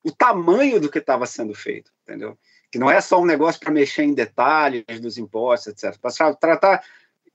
o 0.05 0.11
tamanho 0.11 0.81
do 0.81 0.91
que 0.91 0.99
estava 0.99 1.27
sendo 1.27 1.55
feito, 1.55 1.91
entendeu? 2.03 2.37
Que 2.71 2.79
não 2.79 2.91
é 2.91 3.01
só 3.01 3.21
um 3.21 3.27
negócio 3.27 3.61
para 3.61 3.71
mexer 3.71 4.03
em 4.03 4.15
detalhes 4.15 5.01
dos 5.01 5.19
impostos, 5.19 5.69
etc. 5.69 5.99
Para 5.99 6.35
tratar 6.35 6.85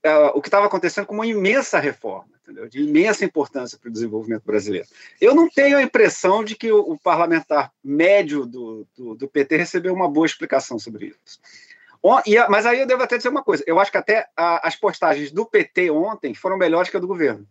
uh, 0.04 0.30
o 0.34 0.40
que 0.40 0.48
estava 0.48 0.66
acontecendo 0.66 1.06
como 1.06 1.20
uma 1.20 1.26
imensa 1.26 1.78
reforma, 1.78 2.30
entendeu? 2.42 2.68
De 2.68 2.82
imensa 2.82 3.24
importância 3.24 3.78
para 3.78 3.88
o 3.88 3.92
desenvolvimento 3.92 4.44
brasileiro. 4.44 4.86
Eu 5.20 5.34
não 5.34 5.48
tenho 5.48 5.78
a 5.78 5.82
impressão 5.82 6.44
de 6.44 6.56
que 6.56 6.70
o, 6.70 6.80
o 6.80 6.98
parlamentar 6.98 7.72
médio 7.82 8.44
do, 8.44 8.86
do, 8.96 9.14
do 9.14 9.28
PT 9.28 9.56
recebeu 9.56 9.94
uma 9.94 10.08
boa 10.08 10.26
explicação 10.26 10.78
sobre 10.78 11.06
isso. 11.06 11.40
Mas 12.48 12.64
aí 12.64 12.80
eu 12.80 12.86
devo 12.86 13.02
até 13.02 13.16
dizer 13.16 13.28
uma 13.28 13.42
coisa: 13.42 13.64
eu 13.66 13.78
acho 13.80 13.90
que 13.90 13.98
até 13.98 14.28
a, 14.36 14.66
as 14.66 14.76
postagens 14.76 15.32
do 15.32 15.44
PT 15.44 15.90
ontem 15.90 16.34
foram 16.34 16.56
melhores 16.56 16.90
que 16.90 16.96
a 16.96 17.00
do 17.00 17.08
governo. 17.08 17.46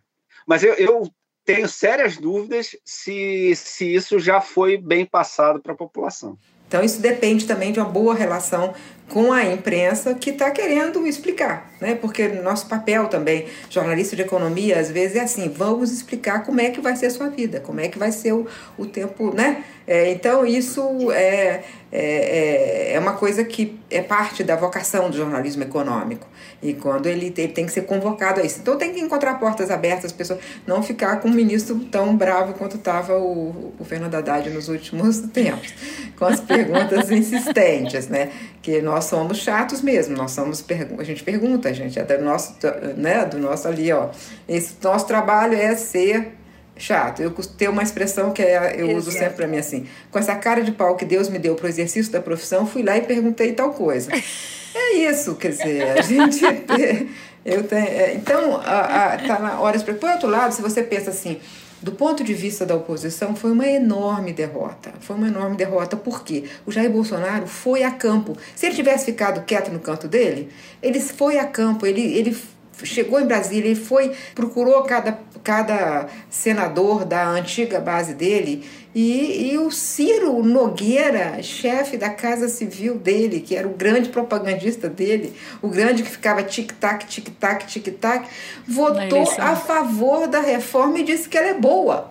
Mas 0.46 0.64
eu, 0.64 0.74
eu 0.76 1.12
tenho 1.48 1.70
sérias 1.70 2.18
dúvidas 2.18 2.76
se, 2.84 3.54
se 3.56 3.96
isso 3.96 4.20
já 4.20 4.42
foi 4.42 4.78
bem 4.78 5.06
passado 5.06 5.62
para 5.62 5.72
a 5.72 5.76
população. 5.76 6.38
Então, 6.68 6.84
isso 6.84 7.00
depende 7.00 7.48
também 7.48 7.72
de 7.72 7.80
uma 7.80 7.88
boa 7.88 8.14
relação 8.14 8.74
com 9.10 9.32
a 9.32 9.46
imprensa 9.46 10.14
que 10.14 10.32
está 10.32 10.52
querendo 10.52 11.08
explicar, 11.08 11.72
né? 11.80 11.96
Porque 11.96 12.28
nosso 12.28 12.68
papel 12.68 13.08
também, 13.08 13.46
jornalista 13.70 14.16
de 14.16 14.22
economia, 14.22 14.80
às 14.80 14.92
vezes 14.92 15.16
é 15.16 15.22
assim: 15.22 15.50
vamos 15.50 15.92
explicar 15.92 16.44
como 16.44 16.60
é 16.60 16.70
que 16.70 16.82
vai 16.82 16.96
ser 16.96 17.08
a 17.08 17.12
sua 17.12 17.30
vida, 17.30 17.60
como 17.60 17.80
é 17.80 17.88
que 17.88 17.98
vai 17.98 18.12
ser 18.12 18.34
o, 18.34 18.48
o 18.78 18.86
tempo, 18.86 19.34
né? 19.34 19.64
É, 19.88 20.12
então, 20.12 20.46
isso 20.46 21.10
é, 21.14 21.64
é, 21.90 22.94
é 22.94 23.00
uma 23.00 23.14
coisa 23.14 23.42
que 23.46 23.80
é 23.90 24.02
parte 24.02 24.44
da 24.44 24.54
vocação 24.58 25.10
do 25.10 25.16
jornalismo 25.16 25.64
econômico. 25.64 26.28
E 26.62 26.74
quando 26.74 27.06
ele, 27.06 27.32
tem 27.32 27.66
que 27.66 27.72
ser 27.72 27.84
convocado 27.84 28.42
a 28.42 28.44
isso. 28.44 28.60
Então, 28.60 28.78
tem 28.78 28.94
que 28.94 29.00
encontrar 29.00 29.40
portas 29.40 29.72
abertas, 29.72 30.06
as 30.06 30.12
pessoas 30.12 30.40
não 30.66 30.84
ficar 30.84 31.22
com 31.22 31.30
um 31.30 31.34
ministro 31.34 31.80
tão 31.86 32.18
bravo 32.18 32.54
quanto 32.56 32.76
estava 32.76 33.18
o, 33.18 33.74
o 33.80 33.86
Fernando 33.86 34.16
Haddad 34.16 34.50
nos 34.50 34.68
últimos 34.68 35.20
tempos, 35.32 35.74
com 36.18 36.26
as 36.26 36.42
perguntas 36.42 37.10
insistentes, 37.10 38.10
né? 38.10 38.32
Que 38.62 38.82
nós 38.82 38.97
somos 39.06 39.38
chatos 39.38 39.82
mesmo, 39.82 40.16
nós 40.16 40.32
somos 40.32 40.64
a 40.98 41.04
gente 41.04 41.24
pergunta, 41.24 41.70
a 41.70 41.74
gente 41.74 41.98
é 41.98 42.04
do 42.04 42.24
nosso, 42.24 42.56
né, 42.96 43.26
do 43.26 43.38
nosso 43.38 43.68
ali, 43.68 43.92
ó. 43.92 44.10
Esse 44.48 44.76
nosso 44.82 45.06
trabalho 45.08 45.56
é 45.56 45.76
ser 45.76 46.38
chato. 46.78 47.22
Eu 47.22 47.32
tenho 47.58 47.72
uma 47.72 47.84
expressão 47.84 48.32
que 48.32 48.42
é, 48.42 48.76
eu 48.78 48.96
uso 48.96 49.12
sempre 49.12 49.36
para 49.36 49.48
mim 49.48 49.58
assim: 49.58 49.88
com 50.12 50.20
essa 50.20 50.36
cara 50.36 50.62
de 50.62 50.72
pau 50.72 50.96
que 50.96 51.06
Deus 51.06 51.30
me 51.30 51.40
deu 51.40 51.56
para 51.56 51.66
o 51.66 51.70
exercício 51.70 52.12
da 52.12 52.22
profissão, 52.22 52.66
fui 52.66 52.84
lá 52.84 52.98
e 52.98 53.02
perguntei 53.02 53.54
tal 53.54 53.74
coisa. 53.74 54.12
é 54.76 54.94
isso, 54.94 55.36
quer 55.36 55.50
dizer, 55.50 55.98
a 55.98 56.02
gente. 56.02 56.44
eu 57.46 57.64
tenho, 57.64 57.88
é, 57.88 58.14
então, 58.14 58.58
a, 58.58 59.14
a, 59.14 59.18
tá 59.18 59.40
na 59.40 59.60
hora 59.60 59.78
de. 59.78 59.84
Por 59.84 60.10
outro 60.10 60.30
lado, 60.30 60.54
se 60.54 60.62
você 60.62 60.84
pensa 60.84 61.10
assim. 61.10 61.40
Do 61.82 61.92
ponto 61.92 62.24
de 62.24 62.34
vista 62.34 62.66
da 62.66 62.76
oposição, 62.76 63.36
foi 63.36 63.52
uma 63.52 63.68
enorme 63.68 64.34
derrota. 64.34 64.94
Foi 65.00 65.16
uma 65.16 65.28
enorme 65.28 65.56
derrota, 65.56 65.96
porque 65.96 66.46
o 66.66 66.72
Jair 66.72 66.90
Bolsonaro 66.90 67.46
foi 67.46 67.84
a 67.84 67.92
campo. 67.92 68.36
Se 68.56 68.66
ele 68.66 68.76
tivesse 68.76 69.06
ficado 69.06 69.46
quieto 69.46 69.72
no 69.72 69.80
canto 69.80 70.08
dele, 70.08 70.50
ele 70.82 71.00
foi 71.00 71.38
a 71.38 71.46
campo, 71.46 71.86
ele, 71.86 72.02
ele 72.02 72.36
chegou 72.84 73.20
em 73.20 73.26
Brasília, 73.26 73.72
ele 73.72 73.76
foi, 73.76 74.12
procurou 74.36 74.84
cada, 74.84 75.18
cada 75.44 76.08
senador 76.30 77.06
da 77.06 77.28
antiga 77.28 77.80
base 77.80 78.14
dele 78.14 78.66
e, 78.94 79.52
e 79.52 79.58
o 79.60 79.70
Ciro 79.70 80.42
Nogueira, 80.42 81.42
chefe 81.44 81.98
da 81.98 82.10
Casa 82.10 82.48
Civil 82.48 82.96
dele, 82.96 83.42
que 83.42 83.56
era 83.56 83.68
o 83.68 83.72
grande 83.72 84.10
propagandista 84.10 84.90
dele, 84.90 85.34
o 85.62 85.68
grande 85.68 86.02
que 86.02 86.10
ficava 86.10 86.42
tic-tac, 86.42 87.06
tic-tac, 87.06 87.68
tic-tac, 87.68 88.28
votou 88.68 89.30
a 89.38 89.56
favor 89.56 90.28
da 90.28 90.40
reforma 90.40 90.98
e 90.98 91.04
disse 91.04 91.30
que 91.30 91.38
ela 91.38 91.50
é 91.50 91.54
boa. 91.54 92.10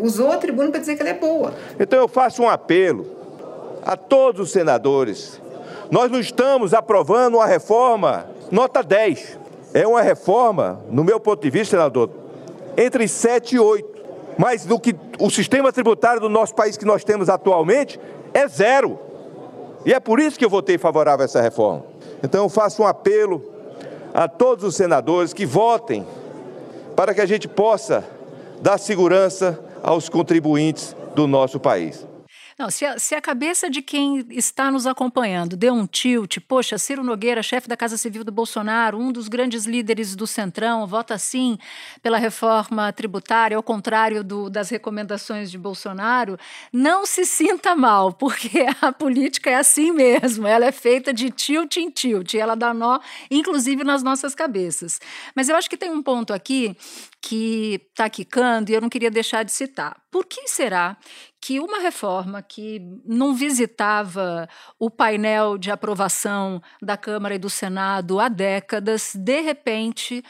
Usou 0.00 0.32
a 0.32 0.38
tribuna 0.38 0.70
para 0.70 0.80
dizer 0.80 0.96
que 0.96 1.02
ela 1.02 1.10
é 1.10 1.14
boa. 1.14 1.54
Então 1.78 1.98
eu 1.98 2.08
faço 2.08 2.42
um 2.42 2.48
apelo 2.48 3.06
a 3.84 3.94
todos 3.94 4.40
os 4.40 4.52
senadores. 4.52 5.40
Nós 5.90 6.10
não 6.10 6.18
estamos 6.18 6.72
aprovando 6.72 7.36
uma 7.36 7.46
reforma 7.46 8.26
nota 8.50 8.82
10. 8.82 9.38
É 9.76 9.86
uma 9.86 10.00
reforma, 10.00 10.80
no 10.90 11.04
meu 11.04 11.20
ponto 11.20 11.42
de 11.42 11.50
vista, 11.50 11.76
senador, 11.76 12.08
entre 12.78 13.06
7 13.06 13.56
e 13.56 13.58
8. 13.58 13.86
Mas 14.38 14.64
no 14.64 14.80
que 14.80 14.96
o 15.20 15.28
sistema 15.28 15.70
tributário 15.70 16.18
do 16.18 16.30
nosso 16.30 16.54
país 16.54 16.78
que 16.78 16.86
nós 16.86 17.04
temos 17.04 17.28
atualmente 17.28 18.00
é 18.32 18.48
zero. 18.48 18.98
E 19.84 19.92
é 19.92 20.00
por 20.00 20.18
isso 20.18 20.38
que 20.38 20.46
eu 20.46 20.48
votei 20.48 20.78
favorável 20.78 21.24
a 21.24 21.26
essa 21.26 21.42
reforma. 21.42 21.84
Então 22.24 22.44
eu 22.44 22.48
faço 22.48 22.82
um 22.82 22.86
apelo 22.86 23.42
a 24.14 24.26
todos 24.26 24.64
os 24.64 24.74
senadores 24.74 25.34
que 25.34 25.44
votem 25.44 26.06
para 26.96 27.12
que 27.12 27.20
a 27.20 27.26
gente 27.26 27.46
possa 27.46 28.02
dar 28.62 28.78
segurança 28.78 29.60
aos 29.82 30.08
contribuintes 30.08 30.96
do 31.14 31.26
nosso 31.26 31.60
país. 31.60 32.06
Não, 32.58 32.70
se 32.70 32.86
a, 32.86 32.98
se 32.98 33.14
a 33.14 33.20
cabeça 33.20 33.68
de 33.68 33.82
quem 33.82 34.24
está 34.30 34.70
nos 34.70 34.86
acompanhando 34.86 35.58
deu 35.58 35.74
um 35.74 35.86
tilt, 35.86 36.38
poxa, 36.48 36.78
Ciro 36.78 37.04
Nogueira, 37.04 37.42
chefe 37.42 37.68
da 37.68 37.76
Casa 37.76 37.98
Civil 37.98 38.24
do 38.24 38.32
Bolsonaro, 38.32 38.98
um 38.98 39.12
dos 39.12 39.28
grandes 39.28 39.66
líderes 39.66 40.16
do 40.16 40.26
Centrão, 40.26 40.86
vota 40.86 41.18
sim 41.18 41.58
pela 42.02 42.16
reforma 42.16 42.90
tributária, 42.94 43.58
ao 43.58 43.62
contrário 43.62 44.24
do, 44.24 44.48
das 44.48 44.70
recomendações 44.70 45.50
de 45.50 45.58
Bolsonaro, 45.58 46.38
não 46.72 47.04
se 47.04 47.26
sinta 47.26 47.76
mal, 47.76 48.10
porque 48.14 48.64
a 48.80 48.90
política 48.90 49.50
é 49.50 49.56
assim 49.56 49.92
mesmo, 49.92 50.46
ela 50.46 50.64
é 50.64 50.72
feita 50.72 51.12
de 51.12 51.28
tilt 51.28 51.76
em 51.76 51.90
tilt, 51.90 52.32
ela 52.32 52.54
dá 52.54 52.72
nó, 52.72 53.00
inclusive 53.30 53.84
nas 53.84 54.02
nossas 54.02 54.34
cabeças. 54.34 54.98
Mas 55.34 55.50
eu 55.50 55.56
acho 55.56 55.68
que 55.68 55.76
tem 55.76 55.90
um 55.90 56.02
ponto 56.02 56.32
aqui 56.32 56.74
que 57.26 57.82
está 57.90 58.08
quicando 58.08 58.70
e 58.70 58.74
eu 58.74 58.80
não 58.80 58.88
queria 58.88 59.10
deixar 59.10 59.42
de 59.42 59.50
citar. 59.50 60.00
Por 60.12 60.24
que 60.26 60.46
será 60.46 60.96
que 61.40 61.58
uma 61.58 61.80
reforma 61.80 62.40
que 62.40 62.80
não 63.04 63.34
visitava 63.34 64.48
o 64.78 64.88
painel 64.88 65.58
de 65.58 65.68
aprovação 65.68 66.62
da 66.80 66.96
Câmara 66.96 67.34
e 67.34 67.38
do 67.38 67.50
Senado 67.50 68.20
há 68.20 68.28
décadas, 68.28 69.12
de 69.16 69.40
repente 69.40 70.22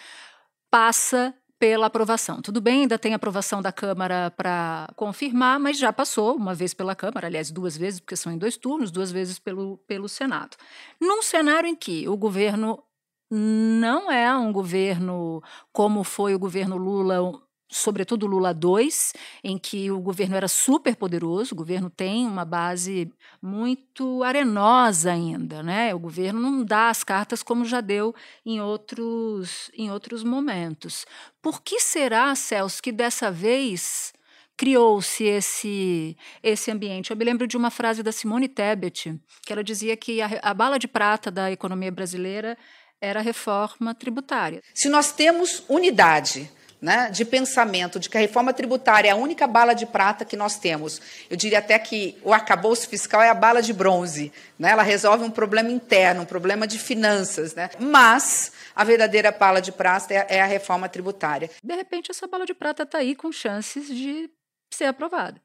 passa 0.71 1.35
pela 1.59 1.87
aprovação. 1.87 2.41
Tudo 2.41 2.63
bem, 2.63 2.83
ainda 2.83 2.99
tem 2.99 3.13
aprovação 3.13 3.61
da 3.61 3.73
Câmara 3.73 4.31
para 4.31 4.89
confirmar, 4.97 5.61
mas 5.61 5.79
já 5.79 5.93
passou 5.93 6.35
uma 6.35 6.55
vez 6.55 6.73
pela 6.73 6.95
Câmara, 6.95 7.27
aliás, 7.27 7.51
duas 7.51 7.77
vezes, 7.77 8.01
porque 8.01 8.17
são 8.17 8.33
em 8.33 8.39
dois 8.39 8.57
turnos, 8.57 8.91
duas 8.91 9.13
vezes 9.13 9.39
pelo, 9.39 9.79
pelo 9.87 10.09
Senado. 10.09 10.57
Num 10.99 11.23
cenário 11.23 11.69
em 11.69 11.77
que 11.77 12.09
o 12.09 12.17
governo 12.17 12.83
não 13.31 14.11
é 14.11 14.35
um 14.37 14.53
governo 14.53 15.43
como 15.73 16.05
foi 16.05 16.35
o 16.35 16.39
governo 16.39 16.77
Lula, 16.77 17.33
sobretudo 17.69 18.27
Lula 18.27 18.55
2, 18.55 19.13
em 19.43 19.59
que 19.59 19.91
o 19.91 20.01
governo 20.01 20.37
era 20.37 20.49
super 20.49 20.95
poderoso, 20.97 21.55
o 21.55 21.57
governo 21.57 21.91
tem 21.91 22.27
uma 22.27 22.45
base 22.45 23.13
muito 23.43 24.23
arenosa 24.23 25.13
ainda, 25.13 25.63
né? 25.63 25.95
O 25.95 25.99
governo 25.99 26.41
não 26.41 26.65
dá 26.65 26.89
as 26.89 27.03
cartas 27.03 27.43
como 27.43 27.65
já 27.65 27.81
deu 27.81 28.15
em 28.45 28.61
outros 28.61 29.71
em 29.77 29.91
outros 29.91 30.23
momentos. 30.23 31.05
Por 31.43 31.63
que 31.63 31.81
será, 31.81 32.35
Celso, 32.35 32.83
que 32.83 32.93
dessa 32.93 33.31
vez 33.31 34.13
criou-se 34.57 35.25
esse 35.25 36.17
esse 36.43 36.71
ambiente. 36.71 37.11
Eu 37.11 37.17
me 37.17 37.25
lembro 37.25 37.47
de 37.47 37.57
uma 37.57 37.71
frase 37.71 38.03
da 38.03 38.13
Simone 38.13 38.49
Tebet, 38.49 39.21
que 39.45 39.53
ela 39.53 39.63
dizia 39.63 39.97
que 39.97 40.21
a, 40.23 40.41
a 40.43 40.55
bala 40.55 40.79
de 40.79 40.89
prata 40.89 41.31
da 41.31 41.51
economia 41.51 41.91
brasileira 41.93 42.57
era 43.01 43.21
a 43.21 43.23
reforma 43.23 43.95
tributária. 43.95 44.63
Se 44.73 44.89
nós 44.89 45.13
temos 45.13 45.63
unidade 45.69 46.51
né, 46.81 47.11
de 47.11 47.25
pensamento 47.25 47.99
de 47.99 48.09
que 48.09 48.17
a 48.17 48.21
reforma 48.21 48.53
tributária 48.53 49.09
é 49.09 49.13
a 49.13 49.17
única 49.17 49.47
bala 49.47 49.75
de 49.75 49.87
prata 49.87 50.25
que 50.25 50.37
nós 50.37 50.59
temos. 50.59 51.01
Eu 51.31 51.37
diria 51.37 51.59
até 51.59 51.79
que 51.79 52.17
o 52.23 52.33
arcabouço 52.33 52.89
fiscal 52.89 53.23
é 53.23 53.31
a 53.31 53.35
bala 53.35 53.63
de 53.63 53.73
bronze. 53.73 54.33
Né? 54.59 54.71
Ela 54.71 54.83
resolve 54.83 55.25
um 55.25 55.31
problema 55.31 55.71
interno, 55.71 56.23
um 56.23 56.27
problema 56.27 56.67
de 56.67 56.79
finanças. 56.79 57.55
Né? 57.55 57.71
Mas 57.81 58.53
a 58.75 58.85
verdadeira 58.85 59.33
bala 59.33 59.61
de 59.61 59.73
prata 59.73 60.13
é, 60.13 60.27
é 60.29 60.43
a 60.43 60.47
reforma 60.47 60.89
tributária. 60.89 61.51
De 61.63 61.75
repente, 61.75 62.11
essa 62.11 62.27
bala 62.27 62.45
de 62.45 62.55
prata 62.55 62.83
está 62.83 62.99
aí 62.99 63.15
com 63.15 63.33
chances 63.33 63.89
de 63.89 64.31
ser 64.73 64.85
aprovada. 64.85 65.41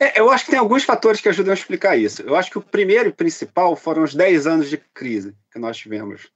É, 0.00 0.18
eu 0.18 0.30
acho 0.30 0.46
que 0.46 0.50
tem 0.50 0.58
alguns 0.58 0.82
fatores 0.82 1.20
que 1.20 1.28
ajudam 1.28 1.52
a 1.52 1.54
explicar 1.54 1.94
isso. 1.94 2.22
Eu 2.22 2.34
acho 2.34 2.50
que 2.50 2.56
o 2.56 2.62
primeiro 2.62 3.10
e 3.10 3.12
principal 3.12 3.76
foram 3.76 4.02
os 4.02 4.14
10 4.14 4.46
anos 4.46 4.70
de 4.70 4.78
crise 4.78 5.36
que 5.52 5.58
nós 5.58 5.76
tivemos 5.76 6.30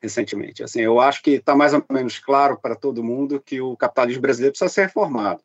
recentemente. 0.00 0.62
Assim, 0.62 0.80
eu 0.80 1.00
acho 1.00 1.22
que 1.22 1.32
está 1.32 1.54
mais 1.54 1.74
ou 1.74 1.84
menos 1.90 2.18
claro 2.18 2.58
para 2.60 2.74
todo 2.74 3.04
mundo 3.04 3.40
que 3.40 3.60
o 3.60 3.76
capitalismo 3.76 4.22
brasileiro 4.22 4.52
precisa 4.52 4.72
ser 4.72 4.82
reformado. 4.82 5.42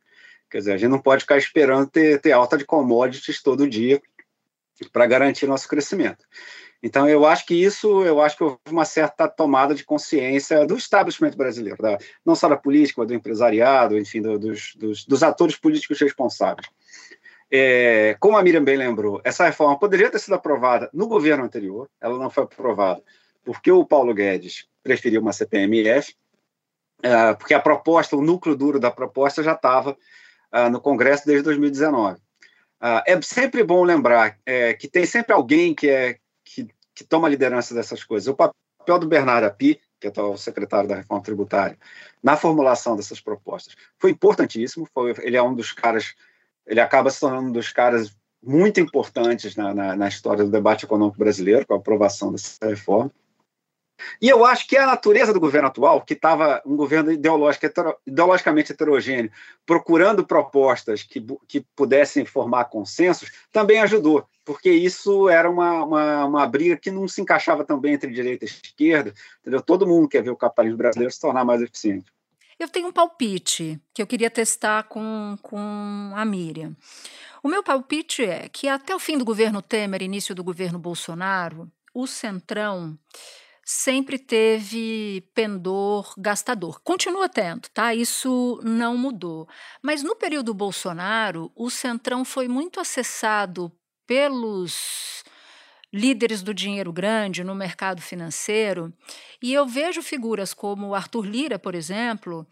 Quer 0.50 0.60
dizer, 0.60 0.74
a 0.74 0.78
gente 0.78 0.90
não 0.90 1.00
pode 1.00 1.22
ficar 1.22 1.38
esperando 1.38 1.90
ter, 1.90 2.22
ter 2.22 2.32
alta 2.32 2.58
de 2.58 2.66
commodities 2.66 3.42
todo 3.42 3.68
dia 3.68 4.02
para 4.92 5.06
garantir 5.06 5.48
nosso 5.48 5.68
crescimento. 5.68 6.26
Então, 6.84 7.10
eu 7.10 7.26
acho 7.26 7.46
que 7.46 7.56
isso, 7.56 8.04
eu 8.04 8.22
acho 8.22 8.38
que 8.38 8.44
houve 8.44 8.60
uma 8.70 8.86
certa 8.86 9.28
tomada 9.28 9.74
de 9.74 9.84
consciência 9.84 10.66
do 10.66 10.78
establishment 10.78 11.32
brasileiro, 11.32 11.82
da, 11.82 11.98
não 12.24 12.36
só 12.36 12.48
da 12.48 12.56
política, 12.56 13.02
mas 13.02 13.08
do 13.08 13.14
empresariado, 13.14 13.98
enfim, 13.98 14.22
do, 14.22 14.38
dos, 14.38 14.76
dos, 14.76 15.06
dos, 15.06 15.24
atores 15.24 15.56
políticos 15.56 16.00
responsáveis. 16.00 16.68
É, 17.52 18.16
como 18.20 18.38
a 18.38 18.44
Miriam 18.44 18.64
bem 18.64 18.78
lembrou, 18.78 19.20
essa 19.24 19.46
reforma 19.46 19.80
poderia 19.80 20.12
ter 20.12 20.20
sido 20.20 20.36
aprovada 20.36 20.90
no 20.94 21.08
governo 21.08 21.44
anterior, 21.44 21.90
ela 22.00 22.20
não 22.20 22.30
foi 22.30 22.44
aprovada 22.44 23.02
por 23.46 23.62
que 23.62 23.72
o 23.72 23.86
Paulo 23.86 24.14
Guedes 24.14 24.68
preferiu 24.84 25.22
uma 25.22 25.32
CPMF, 25.32 26.16
é, 27.02 27.34
porque 27.36 27.54
a 27.54 27.60
proposta, 27.60 28.16
o 28.16 28.22
núcleo 28.22 28.56
duro 28.56 28.80
da 28.80 28.90
proposta 28.90 29.44
já 29.44 29.54
estava 29.54 29.96
é, 30.52 30.68
no 30.70 30.82
Congresso 30.82 31.25
desde 31.25 31.44
2019. 31.44 32.20
É 33.08 33.20
sempre 33.22 33.64
bom 33.64 33.84
lembrar 33.84 34.38
que 34.78 34.88
tem 34.88 35.08
sempre 35.08 35.34
alguém 35.34 35.74
que, 35.74 35.90
é, 35.90 36.20
que, 36.44 36.68
que 36.94 37.04
toma 37.04 37.28
a 37.28 37.32
liderança 37.32 37.74
dessas 37.74 38.04
coisas. 38.04 38.28
O 38.28 38.36
papel 38.36 39.00
do 39.00 39.08
Bernardo 39.08 39.46
Api, 39.46 39.80
que 40.00 40.08
é 40.08 40.22
o 40.22 40.38
secretário 40.38 40.88
da 40.88 40.98
Reforma 40.98 41.24
Tributária, 41.24 41.80
na 42.22 42.38
formulação 42.38 42.96
dessas 42.96 43.20
propostas, 43.20 43.75
foi 43.98 44.12
importantíssimo. 44.12 44.88
Foi, 44.94 45.16
ele 45.24 45.36
é 45.36 45.42
um 45.42 45.56
dos 45.56 45.72
caras, 45.72 46.14
ele 46.68 46.80
acaba 46.80 47.10
se 47.10 47.20
tornando 47.20 47.48
um 47.48 47.54
dos 47.54 47.72
caras 47.72 48.16
muito 48.44 48.80
importantes 48.80 49.56
na, 49.56 49.74
na, 49.74 49.96
na 49.96 50.08
história 50.08 50.44
do 50.44 50.52
debate 50.52 50.86
econômico 50.86 51.18
brasileiro, 51.18 51.66
com 51.66 51.74
a 51.74 51.78
aprovação 51.78 52.32
dessa 52.32 52.68
reforma. 52.68 53.12
E 54.22 54.28
eu 54.28 54.46
acho 54.46 54.68
que 54.68 54.78
a 54.78 54.86
natureza 54.86 55.34
do 55.34 55.40
governo 55.40 55.68
atual, 55.68 56.02
que 56.02 56.14
estava 56.14 56.62
um 56.66 56.75
governo 56.75 57.12
ideologicamente 57.12 58.72
heterogêneo, 58.72 59.32
procurando 59.66 60.25
propostas 60.25 61.04
que, 61.04 61.25
que 61.48 61.62
pudessem 61.75 62.25
formar 62.25 62.66
consensos, 62.66 63.32
também 63.52 63.80
ajudou, 63.80 64.28
porque 64.44 64.70
isso 64.70 65.30
era 65.30 65.50
uma, 65.50 65.84
uma, 65.84 66.25
uma, 66.25 66.48
briga 66.48 66.78
que 66.78 66.92
não 66.92 67.08
se 67.08 67.22
encaixava 67.22 67.64
também 67.64 67.94
entre 67.94 68.12
direita 68.12 68.46
e 68.46 68.48
esquerda. 68.48 69.14
Entendeu? 69.42 69.62
Todo 69.62 69.88
mundo 69.88 70.08
quer 70.08 70.24
ver 70.24 70.32
o 70.32 70.38
capitalismo 70.38 70.78
brasileiro 70.78 71.14
se 71.14 71.20
tornar 71.20 71.46
mais 71.46 71.62
eficiente. 71.62 72.06
Eu 72.58 72.70
tenho 72.70 72.88
um 72.88 72.92
palpite 72.92 73.80
que 73.94 74.02
eu 74.02 74.08
queria 74.08 74.30
testar 74.30 74.84
com, 74.84 75.38
com 75.42 76.12
a 76.16 76.24
Miriam. 76.24 76.74
O 77.44 77.50
meu 77.50 77.62
palpite 77.62 78.24
é 78.24 78.48
que 78.48 78.68
até 78.68 78.96
o 78.96 79.00
fim 79.00 79.18
do 79.18 79.25
governo 79.25 79.62
Temer, 79.62 80.02
início 80.02 80.34
do 80.34 80.44
governo 80.44 80.80
Bolsonaro, 80.80 81.70
o 81.94 82.08
Centrão 82.08 82.98
sempre 83.65 84.19
teve 84.19 85.27
pendor 85.34 86.13
gastador. 86.19 86.79
Continua 86.84 87.27
tendo, 87.27 87.67
tá? 87.69 87.95
Isso 87.95 88.62
não 88.63 88.95
mudou. 88.95 89.50
Mas 89.81 90.03
no 90.03 90.15
período 90.15 90.53
Bolsonaro, 90.53 91.51
o 91.55 91.72
Centrão 91.72 92.24
foi 92.24 92.48
muito 92.48 92.79
acessado 92.79 93.72
pelos 94.05 95.24
líderes 95.91 96.43
do 96.43 96.53
dinheiro 96.53 96.91
grande 96.93 97.43
no 97.43 97.55
mercado 97.55 98.01
financeiro, 98.01 98.93
e 99.41 99.53
eu 99.53 99.65
vejo 99.65 100.01
figuras 100.01 100.53
como 100.53 100.93
Arthur 100.93 101.25
Lira, 101.25 101.57
por 101.57 101.74
exemplo, 101.74 102.45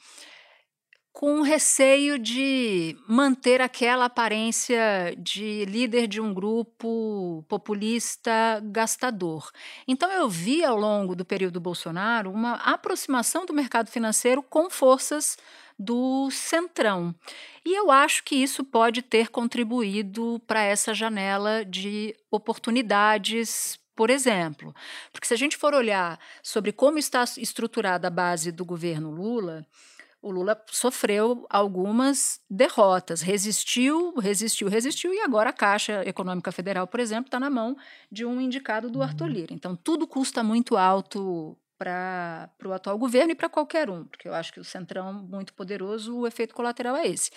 com 1.14 1.44
receio 1.44 2.18
de 2.18 2.98
manter 3.08 3.62
aquela 3.62 4.06
aparência 4.06 5.16
de 5.16 5.64
líder 5.66 6.08
de 6.08 6.20
um 6.20 6.34
grupo 6.34 7.46
populista 7.48 8.60
gastador. 8.66 9.52
Então, 9.88 10.12
eu 10.12 10.28
vi 10.28 10.66
ao 10.66 10.76
longo 10.76 11.16
do 11.16 11.24
período 11.24 11.60
Bolsonaro 11.62 12.32
uma 12.32 12.56
aproximação 12.56 13.46
do 13.46 13.54
mercado 13.54 13.92
financeiro 13.92 14.42
com 14.42 14.72
forças 14.72 15.38
do 15.78 16.32
centrão. 16.32 17.14
E 17.64 17.78
eu 17.78 17.92
acho 17.92 18.24
que 18.24 18.36
isso 18.36 18.64
pode 18.64 19.04
ter 19.04 19.30
contribuído 19.30 20.42
para 20.48 20.64
essa 20.64 20.96
janela 20.96 21.64
de 21.64 22.16
oportunidades 22.32 23.80
por 23.96 24.10
exemplo, 24.10 24.74
porque 25.12 25.28
se 25.28 25.36
a 25.36 25.38
gente 25.38 25.56
for 25.56 25.72
olhar 25.76 26.20
sobre 26.42 26.72
como 26.72 26.98
está 26.98 27.24
estruturada 27.38 28.08
a 28.08 28.10
base 28.10 28.52
do 28.52 28.66
governo 28.66 29.12
Lula, 29.12 29.68
o 30.24 30.32
Lula 30.32 30.60
sofreu 30.72 31.46
algumas 31.50 32.40
derrotas, 32.50 33.22
resistiu, 33.22 34.16
resistiu, 34.16 34.70
resistiu, 34.70 35.14
e 35.14 35.20
agora 35.20 35.50
a 35.50 35.54
Caixa 35.54 36.02
Econômica 36.08 36.50
Federal, 36.50 36.88
por 36.88 37.02
exemplo, 37.02 37.26
está 37.26 37.40
na 37.42 37.50
mão 37.50 37.76
de 38.10 38.26
um 38.26 38.40
indicado 38.40 38.90
do 38.90 39.04
Arthur 39.04 39.28
uhum. 39.28 39.34
Lira. 39.34 39.54
Então, 39.54 39.76
tudo 39.76 40.08
custa 40.08 40.42
muito 40.42 40.78
alto 40.78 41.58
para 41.78 42.50
o 42.66 42.72
atual 42.72 42.98
governo 42.98 43.34
e 43.34 43.36
para 43.36 43.50
qualquer 43.50 43.90
um, 43.90 44.06
porque 44.06 44.28
eu 44.28 44.34
acho 44.34 44.54
que 44.54 44.62
o 44.62 44.64
Centrão 44.64 45.12
muito 45.12 45.54
poderoso, 45.54 46.16
o 46.16 46.26
efeito 46.26 46.56
colateral 46.56 46.96
é 46.96 47.06
esse. 47.06 47.30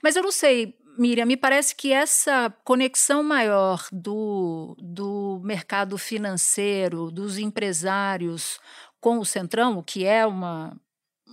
Mas 0.00 0.14
eu 0.14 0.22
não 0.22 0.30
sei, 0.30 0.78
Miriam, 0.96 1.26
me 1.26 1.36
parece 1.36 1.74
que 1.74 1.92
essa 1.92 2.54
conexão 2.62 3.24
maior 3.24 3.84
do, 3.90 4.76
do 4.78 5.40
mercado 5.42 5.98
financeiro, 5.98 7.10
dos 7.10 7.38
empresários 7.38 8.60
com 9.00 9.18
o 9.18 9.24
Centrão, 9.24 9.78
o 9.78 9.82
que 9.82 10.04
é 10.04 10.24
uma 10.24 10.76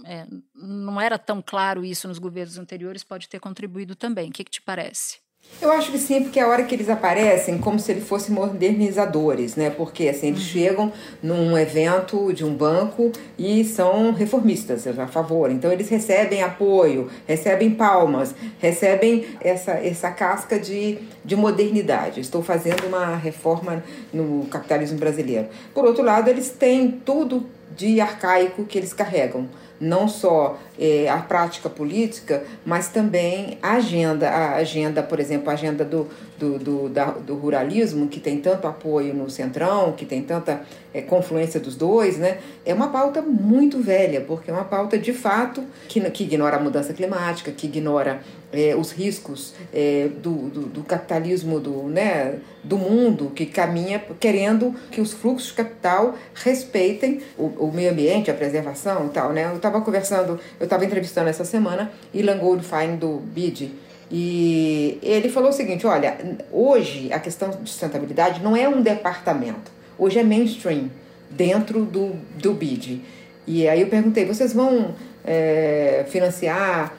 é, 0.05 0.25
não 0.55 0.99
era 0.99 1.17
tão 1.17 1.41
claro 1.41 1.83
isso 1.83 2.07
nos 2.07 2.19
governos 2.19 2.57
anteriores, 2.57 3.03
pode 3.03 3.29
ter 3.29 3.39
contribuído 3.39 3.95
também. 3.95 4.29
O 4.29 4.33
que, 4.33 4.43
que 4.43 4.51
te 4.51 4.61
parece? 4.61 5.17
Eu 5.59 5.71
acho 5.71 5.91
que 5.91 5.97
sim, 5.97 6.21
porque 6.21 6.39
a 6.39 6.47
hora 6.47 6.63
que 6.63 6.75
eles 6.75 6.87
aparecem, 6.87 7.57
como 7.57 7.79
se 7.79 7.91
eles 7.91 8.07
fossem 8.07 8.33
modernizadores, 8.33 9.55
né? 9.55 9.71
Porque 9.71 10.07
assim, 10.07 10.27
eles 10.27 10.41
uhum. 10.41 10.45
chegam 10.45 10.93
num 11.23 11.57
evento 11.57 12.31
de 12.31 12.45
um 12.45 12.53
banco 12.53 13.11
e 13.39 13.63
são 13.63 14.11
reformistas, 14.11 14.85
a 14.87 15.07
favor. 15.07 15.49
Então 15.49 15.71
eles 15.71 15.89
recebem 15.89 16.43
apoio, 16.43 17.09
recebem 17.25 17.71
palmas, 17.71 18.35
recebem 18.59 19.25
essa, 19.41 19.71
essa 19.71 20.11
casca 20.11 20.59
de, 20.59 20.99
de 21.25 21.35
modernidade. 21.35 22.19
Estou 22.19 22.43
fazendo 22.43 22.85
uma 22.85 23.15
reforma 23.15 23.83
no 24.13 24.45
capitalismo 24.51 24.99
brasileiro. 24.99 25.47
Por 25.73 25.85
outro 25.85 26.03
lado, 26.03 26.29
eles 26.29 26.51
têm 26.51 26.91
tudo 26.91 27.47
de 27.75 27.99
arcaico 27.99 28.63
que 28.63 28.77
eles 28.77 28.93
carregam 28.93 29.47
não 29.79 30.07
só 30.07 30.57
é, 30.79 31.07
a 31.09 31.17
prática 31.17 31.69
política, 31.69 32.43
mas 32.65 32.89
também 32.89 33.57
a 33.61 33.73
agenda, 33.73 34.29
a 34.29 34.55
agenda, 34.55 35.03
por 35.03 35.19
exemplo, 35.19 35.49
a 35.49 35.53
agenda 35.53 35.83
do, 35.85 36.07
do, 36.37 36.59
do, 36.59 36.89
da, 36.89 37.11
do 37.11 37.35
ruralismo, 37.35 38.07
que 38.07 38.19
tem 38.19 38.39
tanto 38.39 38.67
apoio 38.67 39.13
no 39.13 39.29
Centrão, 39.29 39.93
que 39.93 40.05
tem 40.05 40.21
tanta 40.21 40.61
é, 40.93 41.01
confluência 41.01 41.59
dos 41.59 41.75
dois, 41.75 42.17
né? 42.17 42.39
É 42.65 42.73
uma 42.73 42.89
pauta 42.89 43.21
muito 43.21 43.79
velha, 43.79 44.21
porque 44.21 44.49
é 44.49 44.53
uma 44.53 44.63
pauta 44.63 44.97
de 44.97 45.13
fato 45.13 45.63
que, 45.87 45.99
que 46.11 46.23
ignora 46.23 46.57
a 46.57 46.59
mudança 46.59 46.93
climática, 46.93 47.51
que 47.51 47.67
ignora 47.67 48.21
é, 48.51 48.75
os 48.75 48.91
riscos 48.91 49.53
é, 49.73 50.09
do, 50.21 50.49
do, 50.49 50.61
do, 50.61 50.83
capitalismo 50.83 51.59
do, 51.59 51.83
né, 51.83 52.35
do 52.63 52.77
mundo, 52.77 53.31
que 53.35 53.45
caminha 53.45 54.01
querendo 54.19 54.73
que 54.89 55.01
os 55.01 55.13
fluxos 55.13 55.49
de 55.49 55.55
capital 55.55 56.15
respeitem 56.33 57.21
o, 57.37 57.45
o 57.45 57.71
meio 57.73 57.91
ambiente, 57.91 58.31
a 58.31 58.33
preservação 58.33 59.07
e 59.07 59.09
tal. 59.09 59.33
Né? 59.33 59.45
Eu 59.45 59.57
estava 59.57 59.81
conversando, 59.81 60.39
eu 60.59 60.63
estava 60.63 60.85
entrevistando 60.85 61.29
essa 61.29 61.43
semana 61.43 61.91
Ilan 62.13 62.37
Goldfein 62.37 62.95
do 62.95 63.17
BID, 63.17 63.71
e 64.09 64.99
ele 65.01 65.29
falou 65.29 65.49
o 65.49 65.53
seguinte: 65.53 65.85
olha, 65.85 66.17
hoje 66.51 67.11
a 67.11 67.19
questão 67.19 67.49
de 67.49 67.69
sustentabilidade 67.69 68.41
não 68.41 68.55
é 68.55 68.67
um 68.67 68.81
departamento, 68.81 69.71
hoje 69.97 70.19
é 70.19 70.23
mainstream 70.23 70.89
dentro 71.29 71.83
do, 71.83 72.13
do 72.35 72.53
BID. 72.53 73.01
E 73.45 73.67
aí 73.67 73.81
eu 73.81 73.87
perguntei: 73.87 74.25
vocês 74.25 74.53
vão 74.53 74.95
é, 75.25 76.05
financiar 76.09 76.93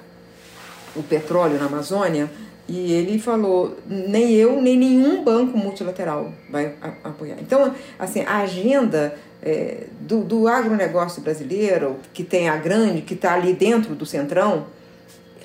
o 0.94 1.03
petróleo 1.03 1.59
na 1.59 1.66
Amazônia? 1.66 2.31
E 2.68 2.92
ele 2.92 3.18
falou: 3.18 3.79
nem 3.87 4.35
eu, 4.35 4.61
nem 4.61 4.77
nenhum 4.77 5.25
banco 5.25 5.57
multilateral 5.57 6.31
vai 6.51 6.75
apoiar. 7.03 7.37
Então, 7.40 7.75
assim, 7.99 8.21
a 8.21 8.40
agenda 8.40 9.14
é, 9.42 9.85
do, 10.01 10.23
do 10.23 10.47
agronegócio 10.47 11.23
brasileiro, 11.23 11.97
que 12.12 12.23
tem 12.23 12.51
a 12.51 12.57
grande, 12.57 13.01
que 13.01 13.14
está 13.14 13.33
ali 13.33 13.55
dentro 13.55 13.94
do 13.94 14.05
centrão, 14.05 14.66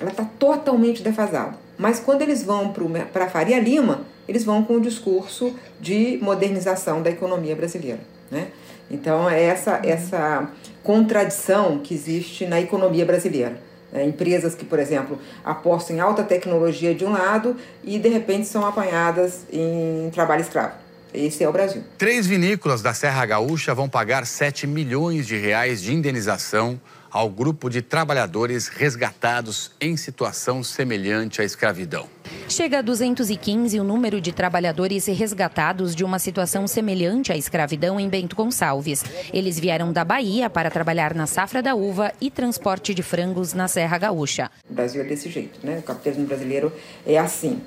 ela 0.04 0.12
está 0.12 0.24
totalmente 0.38 1.02
defasada. 1.02 1.56
Mas 1.76 1.98
quando 1.98 2.22
eles 2.22 2.42
vão 2.42 2.72
para 3.12 3.24
a 3.24 3.28
Faria 3.28 3.58
Lima, 3.58 4.02
eles 4.28 4.44
vão 4.44 4.62
com 4.62 4.74
o 4.74 4.80
discurso 4.80 5.54
de 5.80 6.18
modernização 6.22 7.02
da 7.02 7.10
economia 7.10 7.56
brasileira. 7.56 8.00
Né? 8.30 8.48
Então, 8.90 9.28
é 9.28 9.42
essa, 9.42 9.80
essa 9.82 10.48
contradição 10.82 11.78
que 11.78 11.94
existe 11.94 12.46
na 12.46 12.60
economia 12.60 13.04
brasileira. 13.04 13.58
É, 13.92 14.04
empresas 14.04 14.54
que, 14.54 14.64
por 14.64 14.78
exemplo, 14.78 15.18
apostam 15.44 15.96
em 15.96 16.00
alta 16.00 16.24
tecnologia 16.24 16.94
de 16.94 17.04
um 17.04 17.12
lado 17.12 17.56
e, 17.82 17.98
de 17.98 18.08
repente, 18.08 18.46
são 18.46 18.66
apanhadas 18.66 19.44
em 19.52 20.10
trabalho 20.12 20.40
escravo. 20.40 20.83
Esse 21.14 21.44
é 21.44 21.48
o 21.48 21.52
Brasil. 21.52 21.84
Três 21.96 22.26
vinícolas 22.26 22.82
da 22.82 22.92
Serra 22.92 23.24
Gaúcha 23.24 23.72
vão 23.72 23.88
pagar 23.88 24.26
7 24.26 24.66
milhões 24.66 25.26
de 25.26 25.36
reais 25.36 25.80
de 25.80 25.94
indenização 25.94 26.80
ao 27.14 27.30
grupo 27.30 27.70
de 27.70 27.80
trabalhadores 27.80 28.66
resgatados 28.66 29.70
em 29.80 29.96
situação 29.96 30.64
semelhante 30.64 31.40
à 31.40 31.44
escravidão. 31.44 32.08
Chega 32.48 32.80
a 32.80 32.82
215 32.82 33.78
o 33.78 33.84
número 33.84 34.20
de 34.20 34.32
trabalhadores 34.32 35.06
resgatados 35.06 35.94
de 35.94 36.04
uma 36.04 36.18
situação 36.18 36.66
semelhante 36.66 37.30
à 37.30 37.36
escravidão 37.36 38.00
em 38.00 38.08
Bento 38.08 38.34
Gonçalves. 38.34 39.04
Eles 39.32 39.60
vieram 39.60 39.92
da 39.92 40.04
Bahia 40.04 40.50
para 40.50 40.72
trabalhar 40.72 41.14
na 41.14 41.28
safra 41.28 41.62
da 41.62 41.76
uva 41.76 42.12
e 42.20 42.32
transporte 42.32 42.92
de 42.92 43.04
frangos 43.04 43.52
na 43.52 43.68
Serra 43.68 43.96
Gaúcha. 43.96 44.50
O 44.68 44.74
Brasil 44.74 45.00
é 45.00 45.04
desse 45.04 45.30
jeito, 45.30 45.64
né? 45.64 45.78
O 45.78 45.82
capitalismo 45.82 46.26
brasileiro 46.26 46.72
é 47.06 47.16
assim. 47.16 47.62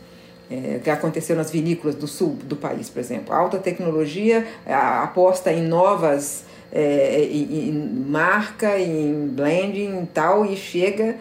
É, 0.49 0.79
que 0.81 0.89
aconteceu 0.89 1.36
nas 1.36 1.51
vinícolas 1.51 1.93
do 1.93 2.07
sul 2.07 2.38
do 2.43 2.55
país, 2.55 2.89
por 2.89 2.99
exemplo. 2.99 3.33
Alta 3.33 3.57
tecnologia, 3.57 4.47
a 4.65 5.03
aposta 5.03 5.51
em 5.51 5.62
novas 5.62 6.45
é, 6.71 7.23
em, 7.23 7.69
em 7.69 7.73
marca, 7.73 8.79
em 8.79 9.27
blending 9.27 10.03
e 10.03 10.05
tal, 10.07 10.45
e 10.45 10.55
chega, 10.55 11.15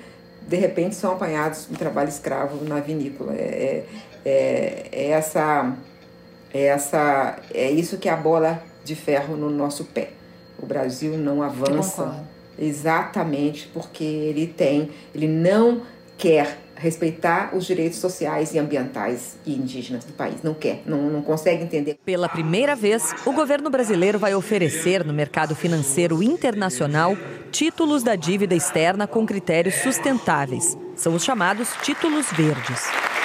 de 0.46 0.56
repente 0.56 0.94
são 0.94 1.12
apanhados 1.12 1.68
em 1.70 1.74
trabalho 1.74 2.08
escravo 2.08 2.64
na 2.64 2.80
vinícola. 2.80 3.34
É, 3.34 3.84
é, 4.24 4.86
é, 4.92 5.10
essa, 5.10 5.72
é, 6.52 6.66
essa, 6.66 7.38
é 7.54 7.70
isso 7.70 7.98
que 7.98 8.08
é 8.08 8.12
a 8.12 8.16
bola 8.16 8.62
de 8.84 8.94
ferro 8.94 9.36
no 9.36 9.50
nosso 9.50 9.84
pé. 9.84 10.10
O 10.58 10.66
Brasil 10.66 11.16
não 11.16 11.42
avança 11.42 12.24
exatamente 12.58 13.68
porque 13.72 14.04
ele 14.04 14.46
tem, 14.46 14.90
ele 15.14 15.28
não 15.28 15.82
quer 16.16 16.58
respeitar 16.76 17.54
os 17.54 17.64
direitos 17.64 17.98
sociais 17.98 18.54
e 18.54 18.58
ambientais 18.58 19.36
e 19.44 19.54
indígenas 19.54 20.04
do 20.04 20.12
país. 20.12 20.42
Não 20.42 20.54
quer, 20.54 20.82
não, 20.86 21.10
não 21.10 21.22
consegue 21.22 21.64
entender. 21.64 21.98
Pela 22.04 22.28
primeira 22.28 22.76
vez, 22.76 23.14
o 23.24 23.32
governo 23.32 23.70
brasileiro 23.70 24.18
vai 24.18 24.34
oferecer 24.34 25.04
no 25.04 25.12
mercado 25.12 25.54
financeiro 25.54 26.22
internacional 26.22 27.16
títulos 27.50 28.02
da 28.02 28.14
dívida 28.14 28.54
externa 28.54 29.06
com 29.06 29.24
critérios 29.24 29.76
sustentáveis. 29.76 30.76
São 30.94 31.14
os 31.14 31.24
chamados 31.24 31.70
títulos 31.82 32.26
verdes. 32.32 33.15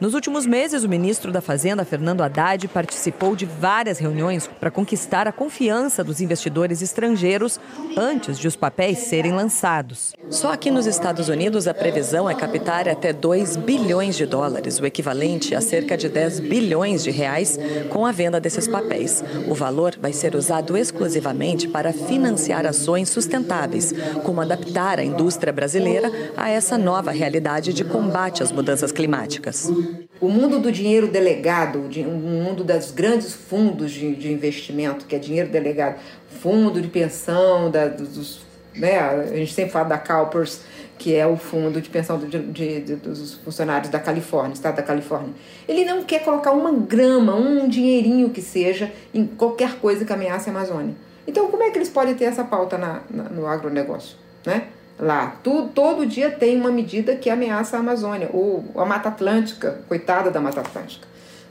Nos 0.00 0.14
últimos 0.14 0.46
meses, 0.46 0.82
o 0.82 0.88
ministro 0.88 1.30
da 1.30 1.42
Fazenda, 1.42 1.84
Fernando 1.84 2.22
Haddad, 2.22 2.66
participou 2.68 3.36
de 3.36 3.44
várias 3.44 3.98
reuniões 3.98 4.48
para 4.58 4.70
conquistar 4.70 5.28
a 5.28 5.32
confiança 5.32 6.02
dos 6.02 6.22
investidores 6.22 6.80
estrangeiros 6.80 7.60
antes 7.94 8.38
de 8.38 8.48
os 8.48 8.56
papéis 8.56 9.00
serem 9.00 9.32
lançados. 9.32 10.14
Só 10.30 10.54
aqui 10.54 10.70
nos 10.70 10.86
Estados 10.86 11.28
Unidos, 11.28 11.68
a 11.68 11.74
previsão 11.74 12.30
é 12.30 12.34
captar 12.34 12.88
até 12.88 13.12
2 13.12 13.56
bilhões 13.56 14.16
de 14.16 14.24
dólares, 14.24 14.80
o 14.80 14.86
equivalente 14.86 15.54
a 15.54 15.60
cerca 15.60 15.98
de 15.98 16.08
10 16.08 16.40
bilhões 16.40 17.04
de 17.04 17.10
reais, 17.10 17.58
com 17.90 18.06
a 18.06 18.12
venda 18.12 18.40
desses 18.40 18.66
papéis. 18.66 19.22
O 19.48 19.54
valor 19.54 19.98
vai 20.00 20.14
ser 20.14 20.34
usado 20.34 20.78
exclusivamente 20.78 21.68
para 21.68 21.92
financiar 21.92 22.64
ações 22.64 23.10
sustentáveis, 23.10 23.92
como 24.24 24.40
adaptar 24.40 24.98
a 24.98 25.04
indústria 25.04 25.52
brasileira 25.52 26.10
a 26.38 26.48
essa 26.48 26.78
nova 26.78 27.10
realidade 27.10 27.74
de 27.74 27.84
combate 27.84 28.42
às 28.42 28.50
mudanças 28.50 28.92
climáticas. 28.92 29.70
O 30.20 30.28
mundo 30.28 30.58
do 30.58 30.70
dinheiro 30.70 31.08
delegado, 31.08 31.78
o 31.78 32.10
mundo 32.10 32.62
dos 32.62 32.90
grandes 32.90 33.32
fundos 33.32 33.90
de, 33.90 34.14
de, 34.14 34.30
investimento, 34.30 35.06
que 35.06 35.16
é 35.16 35.18
dinheiro 35.18 35.48
delegado, 35.48 35.98
fundo 36.42 36.80
de 36.80 36.88
pensão, 36.88 37.70
da, 37.70 37.88
dos, 37.88 38.40
né, 38.74 38.98
a 38.98 39.34
gente 39.34 39.54
sempre 39.54 39.72
fala 39.72 39.88
da 39.88 39.98
CalPERS, 39.98 40.60
que 40.98 41.14
é 41.14 41.26
o 41.26 41.38
fundo 41.38 41.80
de 41.80 41.88
pensão 41.88 42.18
de, 42.18 42.38
de, 42.80 42.96
dos 42.96 43.34
funcionários 43.36 43.90
da 43.90 43.98
Califórnia, 43.98 44.52
estado 44.52 44.76
da 44.76 44.82
Califórnia. 44.82 45.32
Ele 45.66 45.86
não 45.86 46.04
quer 46.04 46.22
colocar 46.22 46.52
uma 46.52 46.70
grama, 46.70 47.34
um 47.34 47.66
dinheirinho 47.66 48.28
que 48.28 48.42
seja, 48.42 48.92
em 49.14 49.26
qualquer 49.26 49.76
coisa 49.76 50.04
que 50.04 50.12
ameace 50.12 50.50
a 50.50 50.52
Amazônia. 50.52 50.94
Então, 51.26 51.50
como 51.50 51.62
é 51.62 51.70
que 51.70 51.78
eles 51.78 51.88
podem 51.88 52.14
ter 52.14 52.24
essa 52.24 52.44
pauta 52.44 52.76
na, 52.76 53.00
na, 53.08 53.24
no 53.24 53.46
agronegócio? 53.46 54.16
Né? 54.44 54.64
Lá. 55.00 55.38
Tu, 55.42 55.68
todo 55.74 56.06
dia 56.06 56.30
tem 56.30 56.56
uma 56.60 56.70
medida 56.70 57.16
que 57.16 57.30
ameaça 57.30 57.76
a 57.76 57.80
Amazônia, 57.80 58.28
ou 58.32 58.64
a 58.76 58.84
Mata 58.84 59.08
Atlântica, 59.08 59.82
coitada 59.88 60.30
da 60.30 60.40
Mata 60.40 60.60
Atlântica. 60.60 61.08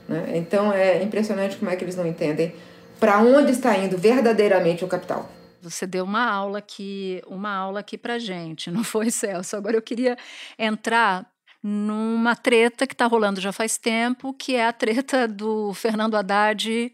Né? 0.08 0.32
Então 0.36 0.72
é 0.72 1.02
impressionante 1.02 1.56
como 1.56 1.70
é 1.70 1.76
que 1.76 1.84
eles 1.84 1.96
não 1.96 2.06
entendem 2.06 2.54
para 2.98 3.18
onde 3.18 3.52
está 3.52 3.76
indo 3.76 3.98
verdadeiramente 3.98 4.84
o 4.84 4.88
capital. 4.88 5.28
Você 5.62 5.86
deu 5.86 6.04
uma 6.04 6.24
aula 6.26 6.58
aqui, 6.58 7.20
uma 7.26 7.54
aula 7.54 7.80
aqui 7.80 7.98
para 7.98 8.18
gente, 8.18 8.70
não 8.70 8.84
foi, 8.84 9.10
Celso? 9.10 9.56
Agora 9.56 9.76
eu 9.76 9.82
queria 9.82 10.16
entrar 10.58 11.26
numa 11.62 12.34
treta 12.34 12.86
que 12.86 12.94
está 12.94 13.06
rolando 13.06 13.40
já 13.40 13.52
faz 13.52 13.76
tempo, 13.76 14.32
que 14.32 14.54
é 14.54 14.66
a 14.66 14.72
treta 14.72 15.28
do 15.28 15.74
Fernando 15.74 16.16
Haddad 16.16 16.92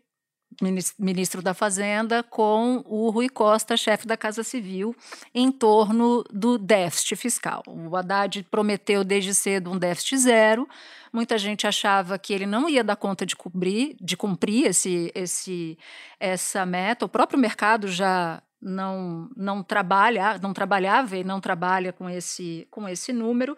ministro 0.99 1.43
da 1.43 1.55
Fazenda, 1.55 2.23
com 2.23 2.83
o 2.87 3.11
Rui 3.11 3.29
Costa, 3.29 3.77
chefe 3.77 4.07
da 4.07 4.17
Casa 4.17 4.43
Civil, 4.43 4.95
em 5.35 5.51
torno 5.51 6.25
do 6.33 6.59
déficit 6.59 7.17
fiscal. 7.17 7.63
O 7.67 7.97
Haddad 7.97 8.43
prometeu 8.51 9.05
desde 9.05 9.35
cedo 9.35 9.71
um 9.71 9.79
déficit 9.79 10.19
zero. 10.19 10.69
Muita 11.13 11.39
gente 11.39 11.67
achava 11.67 12.19
que 12.19 12.33
ele 12.33 12.47
não 12.47 12.69
ia 12.69 12.85
dar 12.85 12.97
conta 12.97 13.25
de 13.25 13.37
cumprir, 13.37 13.97
de 14.01 14.17
cumprir 14.17 14.67
esse, 14.67 15.11
esse, 15.15 15.79
essa 16.21 16.67
meta. 16.67 17.07
O 17.07 17.09
próprio 17.09 17.39
mercado 17.39 17.89
já 17.89 18.43
não 18.61 19.29
não 19.37 19.63
trabalha, 19.63 20.39
não 20.39 20.53
trabalhava 20.53 21.17
e 21.17 21.23
não 21.23 21.41
trabalha 21.41 21.93
com 21.93 22.09
esse 22.09 22.67
com 22.71 22.89
esse 22.89 23.13
número, 23.13 23.57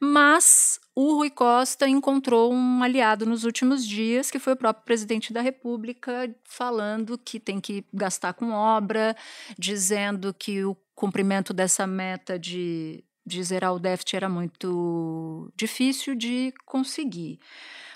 mas 0.00 0.80
o 0.98 1.14
Rui 1.16 1.28
Costa 1.28 1.86
encontrou 1.86 2.50
um 2.50 2.82
aliado 2.82 3.26
nos 3.26 3.44
últimos 3.44 3.86
dias, 3.86 4.30
que 4.30 4.38
foi 4.38 4.54
o 4.54 4.56
próprio 4.56 4.82
presidente 4.82 5.30
da 5.30 5.42
República, 5.42 6.34
falando 6.42 7.18
que 7.18 7.38
tem 7.38 7.60
que 7.60 7.84
gastar 7.92 8.32
com 8.32 8.50
obra, 8.50 9.14
dizendo 9.58 10.32
que 10.32 10.64
o 10.64 10.74
cumprimento 10.94 11.52
dessa 11.52 11.86
meta 11.86 12.38
de, 12.38 13.04
de 13.26 13.42
zerar 13.42 13.74
o 13.74 13.78
déficit 13.78 14.16
era 14.16 14.28
muito 14.30 15.52
difícil 15.54 16.14
de 16.14 16.54
conseguir. 16.64 17.38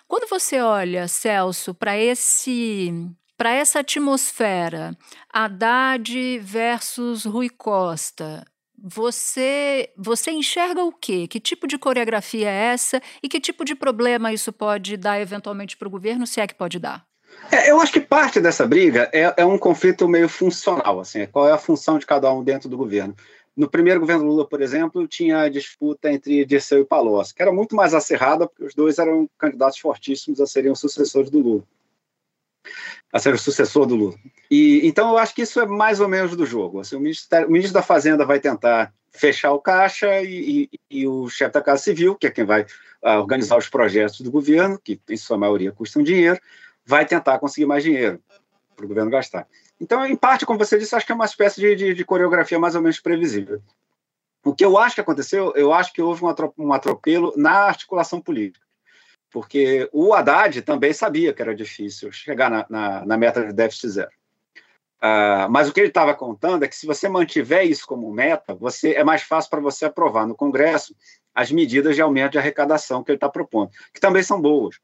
Quando 0.07 0.29
você 0.29 0.61
olha, 0.61 1.09
Celso, 1.09 1.73
para 1.75 1.97
esse 1.97 2.93
para 3.35 3.53
essa 3.53 3.81
atmosfera, 3.81 4.95
Haddad 5.33 6.39
versus 6.41 7.25
Rui 7.25 7.49
Costa, 7.49 8.45
você 8.83 9.91
você 9.97 10.31
enxerga 10.31 10.83
o 10.83 10.93
quê? 10.93 11.27
Que 11.27 11.39
tipo 11.39 11.67
de 11.67 11.79
coreografia 11.79 12.49
é 12.49 12.73
essa 12.73 13.03
e 13.23 13.29
que 13.29 13.41
tipo 13.41 13.65
de 13.65 13.75
problema 13.75 14.33
isso 14.33 14.53
pode 14.53 14.97
dar 14.97 15.21
eventualmente 15.21 15.77
para 15.77 15.89
o 15.89 15.91
governo, 15.91 16.27
se 16.27 16.41
é 16.41 16.47
que 16.47 16.55
pode 16.55 16.79
dar? 16.79 17.05
É, 17.51 17.71
eu 17.71 17.81
acho 17.81 17.93
que 17.93 18.01
parte 18.01 18.41
dessa 18.41 18.67
briga 18.67 19.09
é, 19.13 19.35
é, 19.37 19.45
um 19.45 19.59
conflito 19.59 20.09
meio 20.09 20.29
funcional, 20.29 21.01
assim, 21.01 21.27
qual 21.27 21.49
é 21.49 21.53
a 21.53 21.59
função 21.59 21.99
de 21.99 22.07
cada 22.07 22.33
um 22.33 22.43
dentro 22.43 22.69
do 22.69 22.77
governo. 22.77 23.15
No 23.57 23.69
primeiro 23.69 24.01
governo 24.01 24.25
Lula, 24.25 24.47
por 24.47 24.63
exemplo, 24.63 25.07
tinha 25.07 25.43
a 25.43 25.49
disputa 25.49 26.11
entre 26.11 26.45
Dirceu 26.45 26.81
e 26.81 26.85
Palocci, 26.85 27.35
que 27.35 27.43
era 27.43 27.53
muito 27.53 27.77
mais 27.77 27.95
acirrada, 27.95 28.47
porque 28.47 28.65
os 28.65 28.75
dois 28.75 28.99
eram 28.99 29.29
candidatos 29.39 29.79
fortíssimos 29.79 30.41
a 30.41 30.47
serem 30.47 30.71
os 30.71 30.81
sucessores 30.81 31.31
do 31.31 31.41
Lula 31.41 31.65
a 33.13 33.19
ser 33.19 33.35
o 33.35 33.39
sucessor 33.39 33.87
do 33.87 33.97
Lula. 33.97 34.15
E, 34.51 34.87
então, 34.87 35.11
eu 35.11 35.19
acho 35.19 35.35
que 35.35 35.43
isso 35.43 35.61
é 35.61 35.67
mais 35.67 36.01
ou 36.01 36.09
menos 36.09 36.37
do 36.37 36.47
jogo. 36.47 36.81
Assim, 36.81 36.97
o, 36.97 37.01
ministro, 37.01 37.47
o, 37.47 37.51
ministro, 37.51 37.75
da 37.75 37.83
Fazenda 37.83 38.25
vai 38.25 38.39
tentar 38.39 38.93
fechar 39.11 39.53
o 39.53 39.61
caixa 39.61 40.21
e, 40.23 40.69
e, 40.73 40.81
e 40.91 41.07
o 41.07 41.29
chefe 41.29 41.53
da 41.53 41.63
Casa 41.63 41.83
Civil, 41.83 42.15
que 42.15 42.27
é 42.27 42.31
quem 42.31 42.45
vai 42.45 42.63
uh, 42.63 43.19
organizar 43.19 43.59
os 43.59 43.69
projetos 43.69 44.21
do 44.21 44.31
governo, 44.31 44.79
que 44.79 45.01
em 45.09 45.17
sua 45.17 45.37
maioria 45.37 45.73
custam 45.73 46.03
dinheiro, 46.03 46.39
vai 46.85 47.05
tentar 47.05 47.39
conseguir 47.39 47.67
mais 47.67 47.83
dinheiro 47.83 48.21
para 48.77 48.85
o 48.85 48.89
governo 48.89 49.11
gastar. 49.11 49.47
Então, 49.81 50.07
em 50.07 50.17
parte, 50.17 50.47
como 50.47 50.59
você 50.59 50.79
disse, 50.79 50.95
acho 50.95 51.07
que 51.07 51.13
é 51.13 51.15
uma 51.15 51.25
espécie 51.25 51.61
de, 51.61 51.75
de, 51.75 51.95
de 51.95 52.05
coreografia 52.05 52.59
mais 52.59 52.75
ou 52.75 52.83
menos 52.83 53.01
previsível. 53.01 53.61
O 54.45 54.55
que 54.55 54.65
eu 54.65 54.79
acho 54.79 54.95
que 54.95 55.01
aconteceu, 55.01 55.53
eu 55.57 55.73
acho 55.73 55.93
que 55.93 56.01
houve 56.01 56.23
um 56.25 56.73
atropelo 56.73 57.35
na 57.37 57.65
articulação 57.65 58.21
política 58.21 58.70
porque 59.31 59.89
o 59.93 60.13
Haddad 60.13 60.63
também 60.63 60.93
sabia 60.93 61.33
que 61.33 61.41
era 61.41 61.55
difícil 61.55 62.11
chegar 62.11 62.51
na, 62.51 62.67
na, 62.69 63.07
na 63.07 63.17
meta 63.17 63.47
de 63.47 63.53
déficit 63.53 63.89
zero. 63.89 64.11
Uh, 65.03 65.49
mas 65.49 65.69
o 65.69 65.73
que 65.73 65.81
ele 65.81 65.89
estava 65.89 66.15
contando 66.15 66.65
é 66.65 66.69
que 66.69 66.77
se 66.77 66.87
você 66.87 67.09
mantiver 67.09 67.65
isso 67.65 67.87
como 67.87 68.13
meta, 68.13 68.55
você 68.55 68.93
é 68.93 69.03
mais 69.03 69.23
fácil 69.23 69.49
para 69.49 69.61
você 69.61 69.87
aprovar 69.87 70.27
no 70.27 70.35
Congresso 70.35 70.95
as 71.35 71.51
medidas 71.51 71.95
de 71.95 72.03
aumento 72.03 72.33
de 72.33 72.39
arrecadação 72.39 73.03
que 73.03 73.11
ele 73.11 73.17
está 73.17 73.29
propondo, 73.29 73.71
que 73.95 74.01
também 74.01 74.23
são 74.23 74.41
boas, 74.41 74.79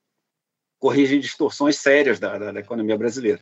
corrigem 0.79 1.21
distorções 1.21 1.77
sérias 1.77 2.19
da, 2.19 2.39
da, 2.39 2.53
da 2.53 2.61
economia 2.61 2.97
brasileira. 2.97 3.41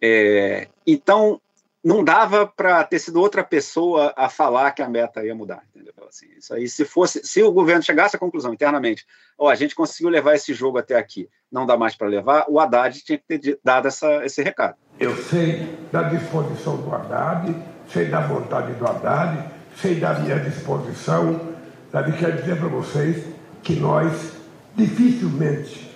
É, 0.00 0.68
então, 0.86 1.40
não 1.82 2.04
dava 2.04 2.46
para 2.46 2.84
ter 2.84 2.98
sido 2.98 3.20
outra 3.20 3.42
pessoa 3.42 4.12
a 4.16 4.28
falar 4.28 4.72
que 4.72 4.82
a 4.82 4.88
meta 4.88 5.24
ia 5.24 5.34
mudar. 5.34 5.62
Entendeu? 5.74 5.94
Assim, 6.08 6.26
isso 6.36 6.52
aí, 6.54 6.68
se 6.68 6.84
fosse, 6.84 7.24
se 7.24 7.42
o 7.42 7.52
governo 7.52 7.82
chegasse 7.82 8.16
à 8.16 8.18
conclusão 8.18 8.52
internamente, 8.52 9.06
ó, 9.38 9.46
oh, 9.46 9.48
a 9.48 9.54
gente 9.54 9.74
conseguiu 9.74 10.10
levar 10.10 10.34
esse 10.34 10.52
jogo 10.52 10.78
até 10.78 10.96
aqui, 10.96 11.28
não 11.50 11.64
dá 11.64 11.76
mais 11.76 11.96
para 11.96 12.06
levar, 12.06 12.44
o 12.48 12.60
Haddad 12.60 13.02
tinha 13.02 13.18
que 13.18 13.38
ter 13.38 13.58
dado 13.64 13.88
essa, 13.88 14.24
esse 14.24 14.42
recado. 14.42 14.76
Eu 14.98 15.16
sei 15.16 15.78
da 15.90 16.02
disposição 16.02 16.76
do 16.76 16.94
Haddad, 16.94 17.54
sei 17.88 18.06
da 18.06 18.20
vontade 18.20 18.74
do 18.74 18.86
Haddad, 18.86 19.50
sei 19.76 19.98
da 19.98 20.14
minha 20.14 20.38
disposição. 20.38 21.48
Sabe, 21.90 22.12
quero 22.12 22.36
dizer 22.36 22.56
para 22.58 22.68
vocês 22.68 23.24
que 23.62 23.74
nós 23.76 24.32
dificilmente 24.76 25.90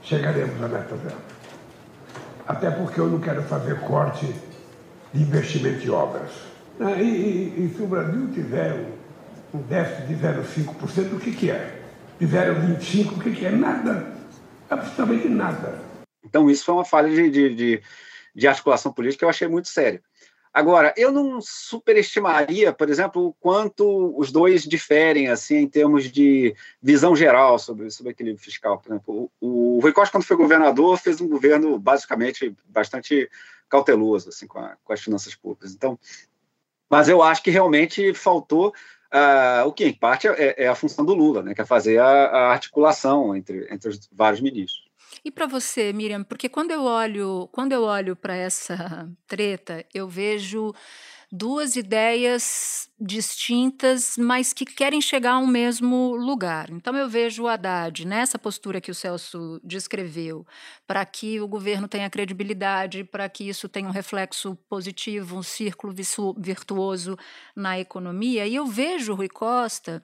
chegaremos 0.00 0.62
à 0.62 0.68
meta 0.68 0.96
zero. 0.96 1.16
Até 2.46 2.70
porque 2.70 2.98
eu 2.98 3.08
não 3.08 3.20
quero 3.20 3.42
fazer 3.42 3.78
corte 3.80 4.34
de 5.12 5.22
investimento 5.22 5.86
em 5.86 5.90
obras. 5.90 6.30
Ah, 6.80 6.92
e, 6.92 7.04
e, 7.04 7.64
e, 7.64 7.74
se 7.74 7.82
o 7.82 7.86
Brasil 7.86 8.28
tiver 8.32 8.72
um, 9.52 9.60
déficit 9.62 10.06
de 10.06 10.14
0,5%, 10.14 11.14
o 11.14 11.20
que, 11.20 11.32
que 11.32 11.50
é? 11.50 11.82
De 12.18 12.26
0,25%, 12.26 13.16
o 13.16 13.20
que, 13.20 13.34
que 13.34 13.46
é? 13.46 13.50
Nada. 13.50 14.12
Absolutamente 14.70 15.28
nada. 15.28 15.80
Então, 16.24 16.50
isso 16.50 16.64
foi 16.64 16.74
uma 16.74 16.84
falha 16.84 17.08
de, 17.08 17.30
de, 17.30 17.54
de, 17.54 17.82
de 18.34 18.48
articulação 18.48 18.92
política 18.92 19.20
que 19.20 19.24
eu 19.24 19.30
achei 19.30 19.48
muito 19.48 19.68
séria. 19.68 20.02
Agora, 20.52 20.94
eu 20.96 21.12
não 21.12 21.40
superestimaria, 21.40 22.72
por 22.72 22.88
exemplo, 22.88 23.26
o 23.26 23.32
quanto 23.34 24.18
os 24.18 24.32
dois 24.32 24.64
diferem 24.64 25.28
assim 25.28 25.58
em 25.58 25.68
termos 25.68 26.10
de 26.10 26.54
visão 26.82 27.14
geral 27.14 27.58
sobre, 27.58 27.90
sobre 27.90 28.12
equilíbrio 28.12 28.42
fiscal. 28.42 28.78
Por 28.78 28.90
exemplo, 28.90 29.30
o, 29.40 29.76
o 29.76 29.80
Rui 29.80 29.92
Costa, 29.92 30.12
quando 30.12 30.24
foi 30.24 30.36
governador, 30.36 30.98
fez 30.98 31.20
um 31.20 31.28
governo 31.28 31.78
basicamente 31.78 32.54
bastante 32.66 33.30
cauteloso 33.68 34.28
assim, 34.28 34.46
com, 34.46 34.58
a, 34.58 34.76
com 34.82 34.92
as 34.92 35.00
finanças 35.00 35.34
públicas. 35.34 35.72
Então, 35.72 35.98
mas 36.88 37.08
eu 37.08 37.22
acho 37.22 37.42
que 37.42 37.50
realmente 37.50 38.14
faltou 38.14 38.68
uh, 39.12 39.66
o 39.66 39.72
que, 39.72 39.84
em 39.84 39.92
parte, 39.92 40.26
é, 40.26 40.64
é, 40.64 40.68
a 40.68 40.74
função 40.74 41.04
do 41.04 41.14
Lula, 41.14 41.42
né, 41.42 41.54
que 41.54 41.60
é 41.60 41.66
fazer 41.66 41.98
a, 41.98 42.06
a 42.06 42.50
articulação 42.50 43.36
entre, 43.36 43.66
entre 43.72 43.88
os 43.88 44.08
vários 44.12 44.40
ministros. 44.40 44.88
E 45.24 45.30
para 45.30 45.46
você, 45.46 45.92
Miriam, 45.92 46.22
porque 46.22 46.48
quando 46.48 46.70
eu 46.70 46.84
olho, 46.84 47.48
quando 47.52 47.72
eu 47.72 47.82
olho 47.82 48.14
para 48.14 48.36
essa 48.36 49.10
treta, 49.26 49.84
eu 49.92 50.08
vejo 50.08 50.72
duas 51.30 51.76
ideias 51.76 52.88
distintas, 52.98 54.16
mas 54.16 54.52
que 54.52 54.64
querem 54.64 55.00
chegar 55.00 55.32
ao 55.32 55.46
mesmo 55.46 56.16
lugar. 56.16 56.70
Então 56.70 56.96
eu 56.96 57.08
vejo 57.08 57.44
o 57.44 57.48
Haddad 57.48 58.06
nessa 58.06 58.38
postura 58.38 58.80
que 58.80 58.90
o 58.90 58.94
Celso 58.94 59.60
descreveu, 59.62 60.46
para 60.86 61.04
que 61.04 61.40
o 61.40 61.46
governo 61.46 61.86
tenha 61.86 62.08
credibilidade, 62.08 63.04
para 63.04 63.28
que 63.28 63.48
isso 63.48 63.68
tenha 63.68 63.88
um 63.88 63.92
reflexo 63.92 64.56
positivo, 64.68 65.36
um 65.36 65.42
círculo 65.42 65.94
virtuoso 66.36 67.16
na 67.54 67.78
economia. 67.78 68.46
E 68.46 68.54
eu 68.54 68.66
vejo 68.66 69.12
o 69.12 69.16
Rui 69.16 69.28
Costa 69.28 70.02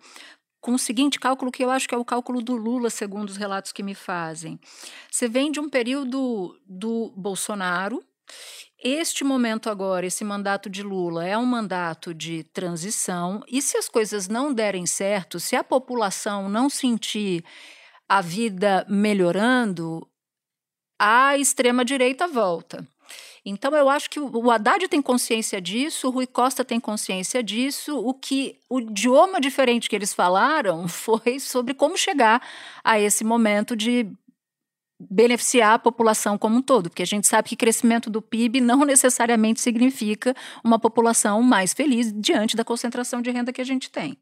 com 0.61 0.75
o 0.75 0.79
seguinte 0.79 1.21
cálculo 1.21 1.53
que 1.53 1.63
eu 1.63 1.71
acho 1.71 1.89
que 1.89 1.95
é 1.95 1.99
o 1.99 2.05
cálculo 2.05 2.41
do 2.41 2.57
Lula, 2.57 2.89
segundo 2.91 3.29
os 3.29 3.37
relatos 3.37 3.73
que 3.73 3.83
me 3.83 3.95
fazem. 3.95 4.59
Você 5.11 5.29
vem 5.29 5.51
de 5.51 5.61
um 5.61 5.69
período 5.69 6.59
do 6.67 7.13
Bolsonaro 7.17 8.03
este 8.85 9.25
momento 9.25 9.71
agora, 9.71 10.05
esse 10.05 10.23
mandato 10.23 10.69
de 10.69 10.83
Lula, 10.83 11.27
é 11.27 11.39
um 11.39 11.47
mandato 11.47 12.13
de 12.13 12.45
transição, 12.45 13.43
e 13.49 13.63
se 13.63 13.79
as 13.79 13.89
coisas 13.89 14.29
não 14.29 14.53
derem 14.53 14.85
certo, 14.85 15.41
se 15.41 15.57
a 15.57 15.65
população 15.65 16.51
não 16.51 16.69
sentir 16.69 17.43
a 18.07 18.21
vida 18.21 18.85
melhorando, 18.87 20.07
a 20.99 21.37
extrema-direita 21.39 22.29
volta. 22.29 22.87
Então, 23.47 23.75
eu 23.75 23.91
acho 23.91 24.09
que 24.09 24.19
o 24.19 24.51
Haddad 24.51 24.89
tem 24.89 25.03
consciência 25.03 25.61
disso, 25.61 26.09
o 26.09 26.11
Rui 26.11 26.27
Costa 26.27 26.65
tem 26.65 26.81
consciência 26.81 27.43
disso. 27.43 27.99
O 27.99 28.15
que 28.15 28.59
o 28.71 28.81
idioma 28.81 29.39
diferente 29.39 29.89
que 29.89 29.95
eles 29.95 30.15
falaram 30.15 30.89
foi 30.89 31.39
sobre 31.39 31.75
como 31.75 31.97
chegar 31.97 32.41
a 32.83 32.99
esse 32.99 33.23
momento 33.23 33.77
de 33.77 34.11
beneficiar 34.99 35.75
a 35.75 35.79
população 35.79 36.39
como 36.39 36.57
um 36.57 36.63
todo, 36.63 36.89
porque 36.89 37.03
a 37.03 37.07
gente 37.07 37.27
sabe 37.27 37.49
que 37.49 37.57
crescimento 37.57 38.09
do 38.09 38.23
PIB 38.23 38.61
não 38.61 38.85
necessariamente 38.85 39.61
significa 39.61 40.35
uma 40.63 40.79
população 40.79 41.43
mais 41.43 41.73
feliz 41.73 42.13
diante 42.13 42.57
da 42.57 42.65
concentração 42.65 43.21
de 43.21 43.31
renda 43.31 43.53
que 43.53 43.61
a 43.61 43.65
gente 43.65 43.91
tem. 43.91 44.17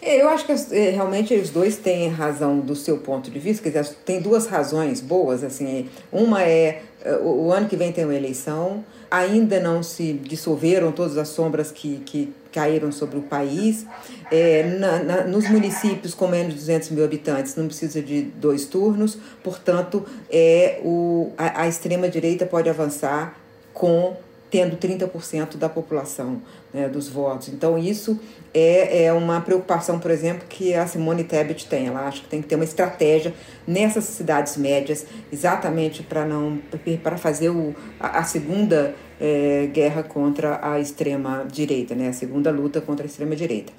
É, 0.00 0.22
eu 0.22 0.28
acho 0.28 0.46
que 0.46 0.52
é, 0.52 0.90
realmente 0.90 1.34
os 1.34 1.50
dois 1.50 1.76
têm 1.76 2.08
razão 2.08 2.60
do 2.60 2.76
seu 2.76 2.98
ponto 2.98 3.30
de 3.30 3.38
vista, 3.38 3.68
quer 3.68 3.80
dizer, 3.82 3.96
tem 4.04 4.20
duas 4.20 4.46
razões 4.46 5.00
boas, 5.00 5.42
assim, 5.42 5.88
uma 6.12 6.42
é, 6.42 6.82
é 7.02 7.16
o 7.16 7.50
ano 7.52 7.68
que 7.68 7.76
vem 7.76 7.90
tem 7.90 8.04
uma 8.04 8.14
eleição, 8.14 8.84
ainda 9.10 9.58
não 9.58 9.82
se 9.82 10.12
dissolveram 10.12 10.92
todas 10.92 11.16
as 11.18 11.28
sombras 11.28 11.72
que, 11.72 11.98
que 12.06 12.32
caíram 12.58 12.90
sobre 12.90 13.18
o 13.18 13.22
país. 13.22 13.86
É, 14.32 14.64
na, 14.64 14.98
na, 15.04 15.24
nos 15.24 15.48
municípios 15.48 16.12
com 16.12 16.26
menos 16.26 16.54
de 16.54 16.58
200 16.58 16.90
mil 16.90 17.04
habitantes 17.04 17.54
não 17.54 17.66
precisa 17.66 18.02
de 18.02 18.22
dois 18.22 18.66
turnos, 18.66 19.16
portanto, 19.44 20.04
é, 20.28 20.80
o, 20.82 21.30
a, 21.38 21.62
a 21.62 21.68
extrema-direita 21.68 22.44
pode 22.44 22.68
avançar 22.68 23.38
com 23.72 24.16
tendo 24.50 24.76
30% 24.76 25.56
da 25.56 25.68
população 25.68 26.40
né, 26.72 26.88
dos 26.88 27.08
votos. 27.08 27.48
Então, 27.48 27.78
isso 27.78 28.18
é, 28.52 29.04
é 29.04 29.12
uma 29.12 29.40
preocupação, 29.42 29.98
por 29.98 30.10
exemplo, 30.10 30.46
que 30.48 30.74
a 30.74 30.86
Simone 30.86 31.22
Tebet 31.22 31.66
tem. 31.66 31.86
Ela 31.86 32.08
acha 32.08 32.22
que 32.22 32.28
tem 32.28 32.40
que 32.40 32.48
ter 32.48 32.54
uma 32.54 32.64
estratégia 32.64 33.34
nessas 33.66 34.04
cidades 34.04 34.56
médias, 34.56 35.06
exatamente 35.30 36.02
para 36.02 36.24
não 36.24 36.58
para 37.02 37.18
fazer 37.18 37.50
o, 37.50 37.74
a, 38.00 38.20
a 38.20 38.24
segunda 38.24 38.94
é, 39.20 39.68
guerra 39.72 40.02
contra 40.02 40.60
a 40.62 40.78
extrema 40.80 41.46
direita, 41.50 41.94
né, 41.94 42.08
a 42.08 42.12
segunda 42.12 42.50
luta 42.50 42.80
contra 42.80 43.04
a 43.04 43.08
extrema 43.08 43.34
direita. 43.36 43.72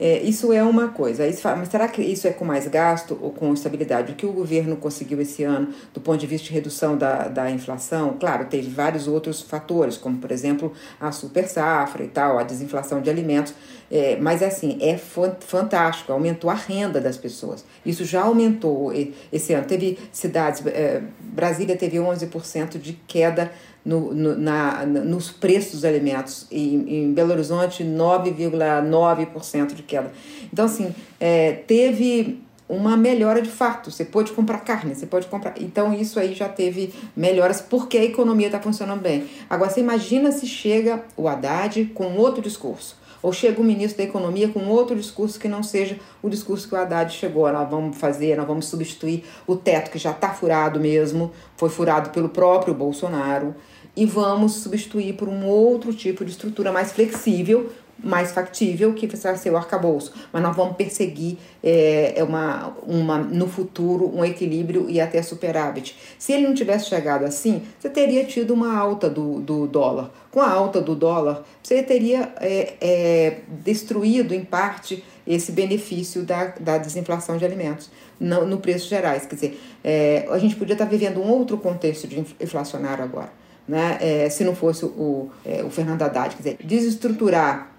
É, 0.00 0.18
isso 0.22 0.50
é 0.50 0.62
uma 0.62 0.88
coisa. 0.88 1.24
Mas 1.58 1.68
será 1.68 1.86
que 1.86 2.00
isso 2.00 2.26
é 2.26 2.30
com 2.30 2.42
mais 2.42 2.66
gasto 2.66 3.18
ou 3.20 3.30
com 3.30 3.52
estabilidade? 3.52 4.12
O 4.12 4.14
que 4.14 4.24
o 4.24 4.32
governo 4.32 4.74
conseguiu 4.76 5.20
esse 5.20 5.44
ano 5.44 5.68
do 5.92 6.00
ponto 6.00 6.18
de 6.18 6.26
vista 6.26 6.48
de 6.48 6.54
redução 6.54 6.96
da, 6.96 7.28
da 7.28 7.50
inflação? 7.50 8.16
Claro, 8.18 8.46
teve 8.46 8.70
vários 8.70 9.06
outros 9.06 9.42
fatores, 9.42 9.98
como 9.98 10.16
por 10.16 10.32
exemplo 10.32 10.72
a 10.98 11.12
super 11.12 11.46
safra 11.46 12.02
e 12.02 12.08
tal, 12.08 12.38
a 12.38 12.42
desinflação 12.42 13.02
de 13.02 13.10
alimentos. 13.10 13.52
É, 13.90 14.16
mas 14.16 14.42
assim, 14.42 14.78
é 14.80 14.96
fantástico, 14.96 16.12
aumentou 16.12 16.48
a 16.48 16.54
renda 16.54 16.98
das 16.98 17.18
pessoas. 17.18 17.62
Isso 17.84 18.04
já 18.06 18.22
aumentou 18.22 18.90
esse 19.30 19.52
ano. 19.52 19.66
Teve 19.66 19.98
cidades, 20.10 20.64
é, 20.66 21.02
Brasília 21.20 21.76
teve 21.76 21.98
11% 21.98 22.78
de 22.78 22.94
queda 23.06 23.52
no, 23.84 24.12
no, 24.14 24.36
na, 24.36 24.84
nos 24.86 25.30
preços 25.30 25.72
dos 25.72 25.84
alimentos. 25.84 26.46
E 26.50 26.74
em 26.74 27.12
Belo 27.12 27.32
Horizonte, 27.32 27.84
9,9% 27.84 29.74
de 29.74 29.82
queda. 29.82 30.12
Então, 30.52 30.64
assim, 30.64 30.94
é, 31.18 31.52
teve 31.52 32.42
uma 32.68 32.96
melhora 32.96 33.42
de 33.42 33.50
fato. 33.50 33.90
Você 33.90 34.04
pode 34.04 34.32
comprar 34.32 34.58
carne, 34.58 34.94
você 34.94 35.06
pode 35.06 35.26
comprar. 35.26 35.54
Então, 35.60 35.92
isso 35.92 36.20
aí 36.20 36.34
já 36.34 36.48
teve 36.48 36.94
melhoras 37.16 37.60
porque 37.60 37.98
a 37.98 38.04
economia 38.04 38.46
está 38.46 38.60
funcionando 38.60 39.00
bem. 39.00 39.28
Agora, 39.48 39.70
você 39.70 39.80
imagina 39.80 40.30
se 40.30 40.46
chega 40.46 41.02
o 41.16 41.26
Haddad 41.26 41.86
com 41.94 42.16
outro 42.16 42.40
discurso. 42.40 42.99
Ou 43.22 43.32
chega 43.32 43.60
o 43.60 43.64
ministro 43.64 43.98
da 43.98 44.04
Economia 44.04 44.48
com 44.48 44.66
outro 44.66 44.96
discurso 44.96 45.38
que 45.38 45.48
não 45.48 45.62
seja 45.62 45.98
o 46.22 46.28
discurso 46.28 46.68
que 46.68 46.74
o 46.74 46.78
Haddad 46.78 47.12
chegou. 47.12 47.50
Nós 47.52 47.68
vamos 47.68 47.96
fazer, 47.96 48.36
nós 48.36 48.46
vamos 48.46 48.66
substituir 48.66 49.24
o 49.46 49.56
teto 49.56 49.90
que 49.90 49.98
já 49.98 50.10
está 50.10 50.30
furado 50.30 50.80
mesmo, 50.80 51.30
foi 51.56 51.68
furado 51.68 52.10
pelo 52.10 52.28
próprio 52.28 52.74
Bolsonaro 52.74 53.54
e 53.96 54.06
vamos 54.06 54.54
substituir 54.54 55.14
por 55.14 55.28
um 55.28 55.46
outro 55.46 55.92
tipo 55.92 56.24
de 56.24 56.30
estrutura 56.30 56.72
mais 56.72 56.92
flexível, 56.92 57.70
mais 58.02 58.32
factível, 58.32 58.92
que 58.94 59.06
vai 59.06 59.36
ser 59.36 59.50
o 59.50 59.56
arcabouço. 59.56 60.12
Mas 60.32 60.42
nós 60.42 60.56
vamos 60.56 60.76
perseguir 60.76 61.38
é, 61.62 62.14
é, 62.16 62.24
uma, 62.24 62.74
uma, 62.86 63.18
no 63.18 63.48
futuro 63.48 64.10
um 64.14 64.24
equilíbrio 64.24 64.88
e 64.88 65.00
até 65.00 65.22
superávit. 65.22 65.96
Se 66.18 66.32
ele 66.32 66.46
não 66.46 66.54
tivesse 66.54 66.86
chegado 66.86 67.24
assim, 67.24 67.62
você 67.78 67.88
teria 67.88 68.24
tido 68.24 68.54
uma 68.54 68.76
alta 68.76 69.08
do, 69.08 69.40
do 69.40 69.66
dólar. 69.66 70.10
Com 70.30 70.40
a 70.40 70.50
alta 70.50 70.80
do 70.80 70.94
dólar, 70.94 71.44
você 71.62 71.82
teria 71.82 72.32
é, 72.40 72.74
é, 72.80 73.38
destruído, 73.48 74.34
em 74.34 74.44
parte, 74.44 75.04
esse 75.26 75.52
benefício 75.52 76.22
da, 76.22 76.54
da 76.58 76.78
desinflação 76.78 77.36
de 77.36 77.44
alimentos 77.44 77.90
no, 78.18 78.46
no 78.46 78.58
preços 78.58 78.88
gerais. 78.88 79.26
Quer 79.26 79.34
dizer, 79.34 79.60
é, 79.82 80.26
a 80.30 80.38
gente 80.38 80.56
podia 80.56 80.74
estar 80.74 80.86
vivendo 80.86 81.20
um 81.20 81.30
outro 81.30 81.58
contexto 81.58 82.06
de 82.06 82.24
inflacionário 82.40 83.04
agora 83.04 83.40
né, 83.70 83.98
é, 84.00 84.28
se 84.28 84.42
não 84.42 84.54
fosse 84.54 84.84
o, 84.84 85.30
é, 85.46 85.62
o 85.62 85.70
Fernando 85.70 86.02
Haddad. 86.02 86.34
Quer 86.34 86.42
dizer, 86.42 86.56
desestruturar 86.64 87.69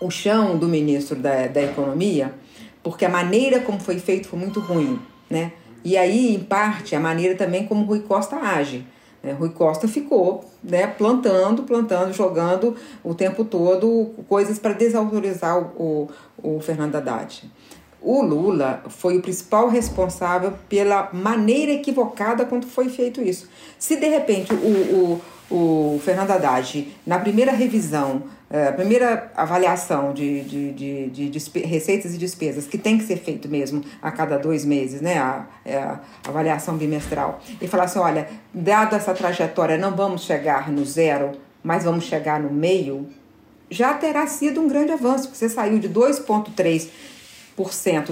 o 0.00 0.10
chão 0.10 0.56
do 0.56 0.68
ministro 0.68 1.16
da, 1.16 1.46
da 1.46 1.62
Economia, 1.62 2.34
porque 2.82 3.04
a 3.04 3.08
maneira 3.08 3.60
como 3.60 3.80
foi 3.80 3.98
feito 3.98 4.28
foi 4.28 4.38
muito 4.38 4.60
ruim. 4.60 4.98
Né? 5.28 5.52
E 5.84 5.96
aí, 5.96 6.34
em 6.34 6.40
parte, 6.40 6.94
a 6.94 7.00
maneira 7.00 7.34
também 7.34 7.66
como 7.66 7.84
Rui 7.84 8.00
Costa 8.00 8.36
age. 8.36 8.84
Né? 9.22 9.32
Rui 9.32 9.50
Costa 9.50 9.88
ficou 9.88 10.44
né, 10.62 10.86
plantando, 10.86 11.62
plantando, 11.64 12.12
jogando 12.12 12.76
o 13.02 13.14
tempo 13.14 13.44
todo 13.44 14.14
coisas 14.28 14.58
para 14.58 14.72
desautorizar 14.72 15.58
o, 15.58 16.08
o, 16.42 16.56
o 16.56 16.60
Fernando 16.60 16.96
Haddad 16.96 17.50
o 18.00 18.22
Lula 18.22 18.82
foi 18.88 19.18
o 19.18 19.22
principal 19.22 19.68
responsável 19.68 20.54
pela 20.68 21.10
maneira 21.12 21.72
equivocada 21.72 22.44
quando 22.44 22.66
foi 22.66 22.88
feito 22.88 23.20
isso. 23.20 23.48
Se 23.78 23.96
de 23.96 24.08
repente 24.08 24.52
o, 24.54 25.20
o, 25.50 25.94
o 25.94 26.00
Fernando 26.00 26.30
Haddad, 26.30 26.88
na 27.06 27.18
primeira 27.18 27.52
revisão, 27.52 28.22
a 28.50 28.72
primeira 28.72 29.30
avaliação 29.36 30.14
de, 30.14 30.40
de, 30.42 30.72
de, 30.72 31.28
de, 31.28 31.60
receitas 31.60 32.14
e 32.14 32.18
despesas, 32.18 32.66
que 32.66 32.78
tem 32.78 32.96
que 32.96 33.04
ser 33.04 33.18
feito 33.18 33.46
mesmo 33.46 33.84
a 34.00 34.10
cada 34.10 34.38
dois 34.38 34.64
meses, 34.64 35.02
né, 35.02 35.18
a, 35.18 35.46
é 35.64 35.76
a 35.76 36.00
avaliação 36.26 36.76
bimestral, 36.76 37.40
e 37.60 37.68
falasse: 37.68 37.98
olha, 37.98 38.26
dada 38.52 38.96
essa 38.96 39.12
trajetória, 39.12 39.76
não 39.76 39.94
vamos 39.94 40.22
chegar 40.22 40.70
no 40.70 40.84
zero, 40.84 41.32
mas 41.62 41.84
vamos 41.84 42.04
chegar 42.04 42.40
no 42.40 42.50
meio, 42.50 43.06
já 43.70 43.92
terá 43.92 44.26
sido 44.26 44.62
um 44.62 44.68
grande 44.68 44.92
avanço, 44.92 45.24
porque 45.24 45.38
você 45.38 45.48
saiu 45.48 45.78
de 45.78 45.88
2,3 45.88 46.88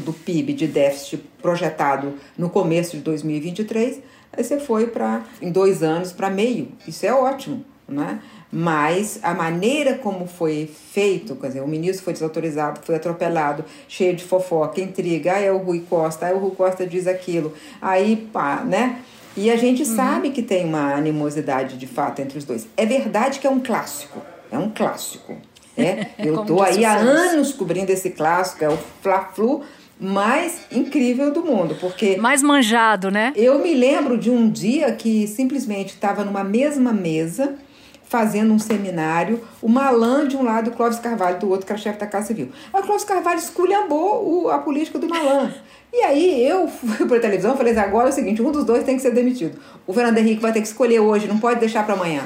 do 0.05 0.13
PIB 0.13 0.53
de 0.53 0.67
déficit 0.67 1.23
projetado 1.41 2.15
no 2.37 2.51
começo 2.51 2.97
de 2.97 3.03
2023, 3.03 4.01
aí 4.33 4.45
você 4.45 4.59
foi 4.59 4.89
para, 4.89 5.25
em 5.41 5.51
dois 5.51 5.83
anos, 5.83 6.13
para 6.13 6.29
meio. 6.29 6.73
Isso 6.87 7.07
é 7.07 7.15
ótimo, 7.15 7.65
né? 7.89 8.21
Mas 8.51 9.19
a 9.23 9.35
maneira 9.35 9.95
como 9.95 10.27
foi 10.27 10.71
feito, 10.93 11.35
quer 11.37 11.49
dizer, 11.49 11.63
o 11.63 11.69
ministro 11.69 12.05
foi 12.05 12.13
desautorizado, 12.13 12.81
foi 12.85 12.95
atropelado, 12.95 13.65
cheio 13.89 14.15
de 14.15 14.23
fofoca, 14.23 14.81
intriga, 14.81 15.35
aí 15.35 15.47
é 15.47 15.53
o 15.53 15.59
Rui 15.59 15.85
Costa, 15.89 16.27
aí 16.27 16.35
o 16.35 16.39
Rui 16.39 16.53
Costa 16.53 16.87
diz 16.87 17.07
aquilo, 17.07 17.53
aí 17.83 18.29
pá, 18.33 18.63
né? 18.65 19.01
E 19.37 19.51
a 19.51 19.57
gente 19.57 19.83
uhum. 19.83 19.97
sabe 19.97 20.31
que 20.31 20.43
tem 20.43 20.65
uma 20.65 20.95
animosidade 20.95 21.77
de 21.77 21.87
fato 21.87 22.21
entre 22.23 22.39
os 22.39 22.45
dois. 22.45 22.67
É 22.77 22.87
verdade 22.87 23.39
que 23.39 23.47
é 23.47 23.51
um 23.51 23.61
clássico, 23.61 24.23
é 24.51 24.59
um 24.59 24.71
clássico. 24.71 25.37
É, 25.79 26.07
eu 26.19 26.41
estou 26.41 26.63
aí 26.63 26.87
há 26.87 26.97
anos 26.97 27.53
cobrindo 27.53 27.93
esse 27.93 28.09
clássico, 28.09 28.65
é 28.65 28.69
o 28.71 28.79
Fla-Flu 29.03 29.63
mais 30.01 30.63
incrível 30.73 31.31
do 31.31 31.43
mundo, 31.43 31.77
porque 31.79 32.17
mais 32.17 32.43
manjado, 32.43 33.11
né? 33.11 33.35
Eu 33.37 33.59
me 33.59 33.75
lembro 33.75 34.17
de 34.17 34.31
um 34.31 34.49
dia 34.49 34.91
que 34.93 35.27
simplesmente 35.27 35.91
estava 35.91 36.25
numa 36.25 36.43
mesma 36.43 36.95
mesa 36.95 37.57
fazendo 38.09 38.53
um 38.53 38.59
seminário, 38.59 39.43
o 39.61 39.69
Malan 39.69 40.27
de 40.27 40.37
um 40.37 40.43
lado 40.43 40.71
e 40.71 40.73
o 40.73 40.77
Clóvis 40.77 40.99
Carvalho 40.99 41.39
do 41.39 41.51
outro, 41.51 41.67
que 41.67 41.73
era 41.73 41.81
chefe 41.81 41.99
da 41.99 42.07
Casa 42.07 42.29
Civil. 42.29 42.51
Aí 42.73 42.81
o 42.81 42.85
Clóvis 42.85 43.05
Carvalho 43.05 43.39
esculhambou 43.39 44.45
o, 44.45 44.49
a 44.49 44.59
política 44.59 44.99
do 44.99 45.09
Malan. 45.09 45.53
E 45.93 46.03
aí 46.03 46.47
eu 46.47 46.69
fui 46.69 47.07
para 47.07 47.17
a 47.17 47.21
televisão 47.21 47.55
e 47.55 47.57
falei 47.57 47.73
assim, 47.73 47.83
agora 47.83 48.09
é 48.09 48.11
o 48.11 48.15
seguinte, 48.15 48.43
um 48.43 48.53
dos 48.53 48.65
dois 48.65 48.85
tem 48.85 48.97
que 48.97 49.03
ser 49.03 49.13
demitido. 49.13 49.59
O 49.87 49.93
Fernando 49.93 50.19
Henrique 50.19 50.41
vai 50.41 50.53
ter 50.53 50.61
que 50.61 50.69
escolher 50.69 51.01
hoje, 51.01 51.27
não 51.27 51.39
pode 51.39 51.59
deixar 51.59 51.85
para 51.85 51.95
amanhã. 51.95 52.23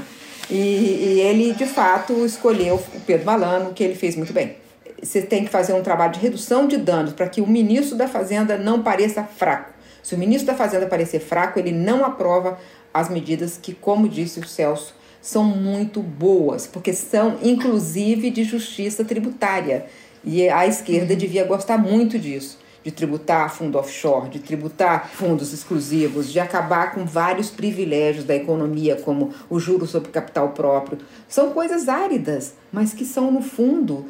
E, 0.50 0.54
e, 0.56 1.20
ele, 1.20 1.52
de 1.54 1.64
fato, 1.64 2.12
escolheu 2.26 2.74
o 2.74 3.00
Pedro 3.06 3.24
Malano, 3.24 3.72
que 3.72 3.84
ele 3.84 3.94
fez 3.94 4.16
muito 4.16 4.32
bem. 4.32 4.56
Você 5.00 5.22
tem 5.22 5.44
que 5.44 5.50
fazer 5.50 5.72
um 5.72 5.82
trabalho 5.82 6.12
de 6.12 6.18
redução 6.18 6.66
de 6.66 6.76
danos 6.76 7.12
para 7.12 7.28
que 7.28 7.40
o 7.40 7.46
ministro 7.46 7.96
da 7.96 8.08
Fazenda 8.08 8.58
não 8.58 8.82
pareça 8.82 9.22
fraco. 9.22 9.72
Se 10.02 10.14
o 10.14 10.18
ministro 10.18 10.48
da 10.48 10.54
Fazenda 10.54 10.86
parecer 10.86 11.20
fraco, 11.20 11.58
ele 11.58 11.70
não 11.70 12.04
aprova 12.04 12.58
as 12.92 13.08
medidas 13.08 13.56
que, 13.56 13.72
como 13.72 14.08
disse 14.08 14.40
o 14.40 14.46
Celso, 14.46 14.94
são 15.20 15.44
muito 15.44 16.00
boas, 16.00 16.66
porque 16.66 16.92
são 16.92 17.38
inclusive 17.42 18.30
de 18.30 18.44
justiça 18.44 19.04
tributária. 19.04 19.87
E 20.24 20.48
a 20.48 20.66
esquerda 20.66 21.16
devia 21.16 21.44
gostar 21.44 21.78
muito 21.78 22.18
disso 22.18 22.59
de 22.83 22.90
tributar 22.90 23.54
fundo 23.54 23.78
offshore, 23.78 24.30
de 24.30 24.38
tributar 24.38 25.09
fundos 25.11 25.52
exclusivos, 25.52 26.33
de 26.33 26.40
acabar 26.40 26.94
com 26.94 27.04
vários 27.04 27.50
privilégios 27.50 28.24
da 28.24 28.35
economia, 28.35 28.96
como 28.96 29.35
o 29.48 29.61
juro 29.61 29.87
sobre 29.87 30.11
capital 30.11 30.50
próprio. 30.50 30.98
São 31.28 31.50
coisas 31.50 31.88
áridas, 31.88 32.54
mas 32.72 32.94
que 32.94 33.04
são, 33.04 33.30
no 33.30 33.42
fundo, 33.42 34.06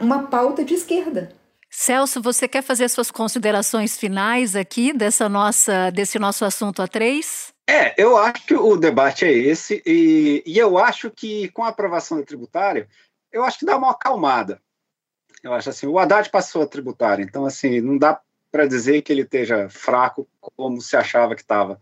uma 0.00 0.24
pauta 0.24 0.64
de 0.64 0.74
esquerda. 0.74 1.30
Celso, 1.68 2.22
você 2.22 2.46
quer 2.46 2.62
fazer 2.62 2.88
suas 2.88 3.10
considerações 3.10 3.98
finais 3.98 4.54
aqui 4.54 4.92
dessa 4.92 5.28
nossa, 5.28 5.90
desse 5.90 6.18
nosso 6.18 6.44
assunto 6.44 6.80
a 6.80 6.88
três? 6.88 7.55
É, 7.68 8.00
eu 8.00 8.16
acho 8.16 8.46
que 8.46 8.54
o 8.54 8.76
debate 8.76 9.24
é 9.24 9.32
esse, 9.32 9.82
e, 9.84 10.42
e 10.46 10.56
eu 10.56 10.78
acho 10.78 11.10
que 11.10 11.48
com 11.48 11.64
a 11.64 11.68
aprovação 11.68 12.18
da 12.18 12.24
tributária, 12.24 12.88
eu 13.32 13.42
acho 13.42 13.58
que 13.58 13.66
dá 13.66 13.76
uma 13.76 13.90
acalmada. 13.90 14.60
Eu 15.42 15.52
acho 15.52 15.70
assim, 15.70 15.86
o 15.86 15.98
Haddad 15.98 16.30
passou 16.30 16.62
a 16.62 16.66
tributária, 16.66 17.22
então 17.22 17.44
assim, 17.44 17.80
não 17.80 17.98
dá 17.98 18.20
para 18.52 18.66
dizer 18.66 19.02
que 19.02 19.12
ele 19.12 19.22
esteja 19.22 19.68
fraco 19.68 20.28
como 20.40 20.80
se 20.80 20.96
achava 20.96 21.34
que 21.34 21.42
estava 21.42 21.80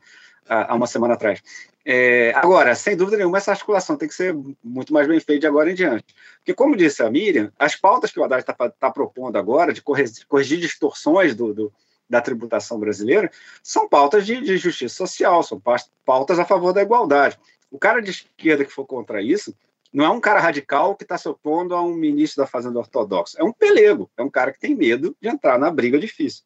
há 0.48 0.74
uma 0.74 0.86
semana 0.86 1.14
atrás. 1.14 1.42
É, 1.86 2.32
agora, 2.34 2.74
sem 2.74 2.96
dúvida 2.96 3.18
nenhuma, 3.18 3.36
essa 3.36 3.50
articulação 3.50 3.96
tem 3.96 4.08
que 4.08 4.14
ser 4.14 4.34
muito 4.62 4.92
mais 4.92 5.06
bem 5.06 5.20
feita 5.20 5.40
de 5.40 5.46
agora 5.46 5.70
em 5.70 5.74
diante. 5.74 6.14
Porque, 6.38 6.54
como 6.54 6.76
disse 6.76 7.02
a 7.02 7.10
Miriam, 7.10 7.52
as 7.58 7.76
pautas 7.76 8.10
que 8.10 8.18
o 8.18 8.24
Haddad 8.24 8.40
está 8.40 8.54
tá 8.70 8.90
propondo 8.90 9.36
agora, 9.36 9.72
de 9.72 9.82
corrigir, 9.82 10.26
corrigir 10.26 10.58
distorções 10.58 11.34
do, 11.34 11.52
do, 11.52 11.72
da 12.08 12.20
tributação 12.20 12.78
brasileira, 12.78 13.30
são 13.62 13.88
pautas 13.88 14.26
de, 14.26 14.40
de 14.40 14.56
justiça 14.56 14.94
social, 14.94 15.42
são 15.42 15.60
pautas 16.04 16.38
a 16.38 16.44
favor 16.44 16.72
da 16.72 16.82
igualdade. 16.82 17.38
O 17.70 17.78
cara 17.78 18.00
de 18.00 18.10
esquerda 18.10 18.64
que 18.64 18.72
for 18.72 18.86
contra 18.86 19.22
isso 19.22 19.54
não 19.92 20.04
é 20.04 20.08
um 20.10 20.20
cara 20.20 20.40
radical 20.40 20.96
que 20.96 21.04
está 21.04 21.16
se 21.16 21.28
opondo 21.28 21.74
a 21.74 21.80
um 21.80 21.94
ministro 21.94 22.42
da 22.42 22.48
Fazenda 22.48 22.80
ortodoxo. 22.80 23.40
É 23.40 23.44
um 23.44 23.52
pelego, 23.52 24.10
é 24.16 24.22
um 24.22 24.30
cara 24.30 24.52
que 24.52 24.58
tem 24.58 24.74
medo 24.74 25.16
de 25.20 25.28
entrar 25.28 25.58
na 25.58 25.70
briga 25.70 25.98
difícil. 25.98 26.42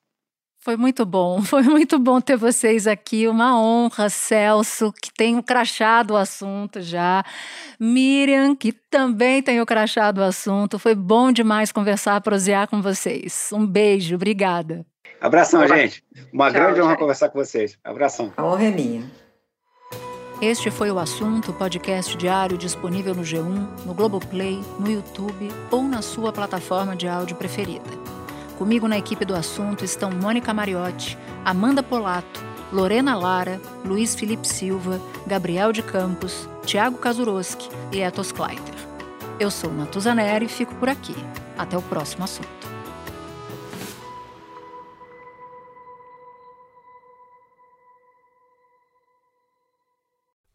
Foi 0.60 0.76
muito 0.76 1.06
bom, 1.06 1.40
foi 1.42 1.62
muito 1.62 1.98
bom 1.98 2.20
ter 2.20 2.36
vocês 2.36 2.86
aqui. 2.86 3.26
Uma 3.26 3.58
honra, 3.58 4.10
Celso, 4.10 4.92
que 4.92 5.12
tem 5.12 5.38
o 5.38 5.42
crachado 5.42 6.14
o 6.14 6.16
assunto 6.16 6.82
já. 6.82 7.24
Miriam, 7.80 8.54
que 8.54 8.72
também 8.72 9.42
tem 9.42 9.60
o 9.60 9.66
crachado 9.66 10.20
o 10.20 10.24
assunto. 10.24 10.78
Foi 10.78 10.94
bom 10.94 11.32
demais 11.32 11.72
conversar, 11.72 12.20
prosear 12.20 12.68
com 12.68 12.82
vocês. 12.82 13.50
Um 13.52 13.66
beijo, 13.66 14.16
obrigada. 14.16 14.84
Abração, 15.20 15.66
gente. 15.66 16.02
Uma 16.32 16.50
Tchau, 16.50 16.60
grande 16.60 16.80
honra 16.80 16.90
gente. 16.90 17.00
conversar 17.00 17.28
com 17.28 17.38
vocês. 17.38 17.78
Abração. 17.82 18.32
A 18.36 18.44
honra 18.44 18.64
é 18.64 18.70
minha. 18.70 19.10
Este 20.40 20.70
foi 20.70 20.88
o 20.90 20.98
assunto, 21.00 21.52
podcast 21.52 22.16
diário 22.16 22.56
disponível 22.56 23.12
no 23.12 23.22
G1, 23.22 23.84
no 23.84 23.92
Globoplay, 23.92 24.62
no 24.78 24.88
YouTube 24.88 25.50
ou 25.68 25.82
na 25.82 26.00
sua 26.00 26.32
plataforma 26.32 26.94
de 26.94 27.08
áudio 27.08 27.34
preferida. 27.34 27.90
Comigo 28.56 28.86
na 28.86 28.96
equipe 28.96 29.24
do 29.24 29.34
assunto 29.34 29.84
estão 29.84 30.12
Mônica 30.12 30.54
Mariotti, 30.54 31.18
Amanda 31.44 31.82
Polato, 31.82 32.44
Lorena 32.72 33.16
Lara, 33.16 33.60
Luiz 33.84 34.14
Felipe 34.14 34.46
Silva, 34.46 35.00
Gabriel 35.26 35.72
de 35.72 35.82
Campos, 35.82 36.48
Tiago 36.64 36.98
Kazuroski 36.98 37.68
e 37.90 38.00
Etos 38.00 38.30
Kleiter. 38.30 38.74
Eu 39.40 39.50
sou 39.50 39.72
Natuzaneri 39.72 40.46
e 40.46 40.48
fico 40.48 40.74
por 40.76 40.88
aqui. 40.88 41.16
Até 41.56 41.76
o 41.76 41.82
próximo 41.82 42.24
assunto. 42.24 42.48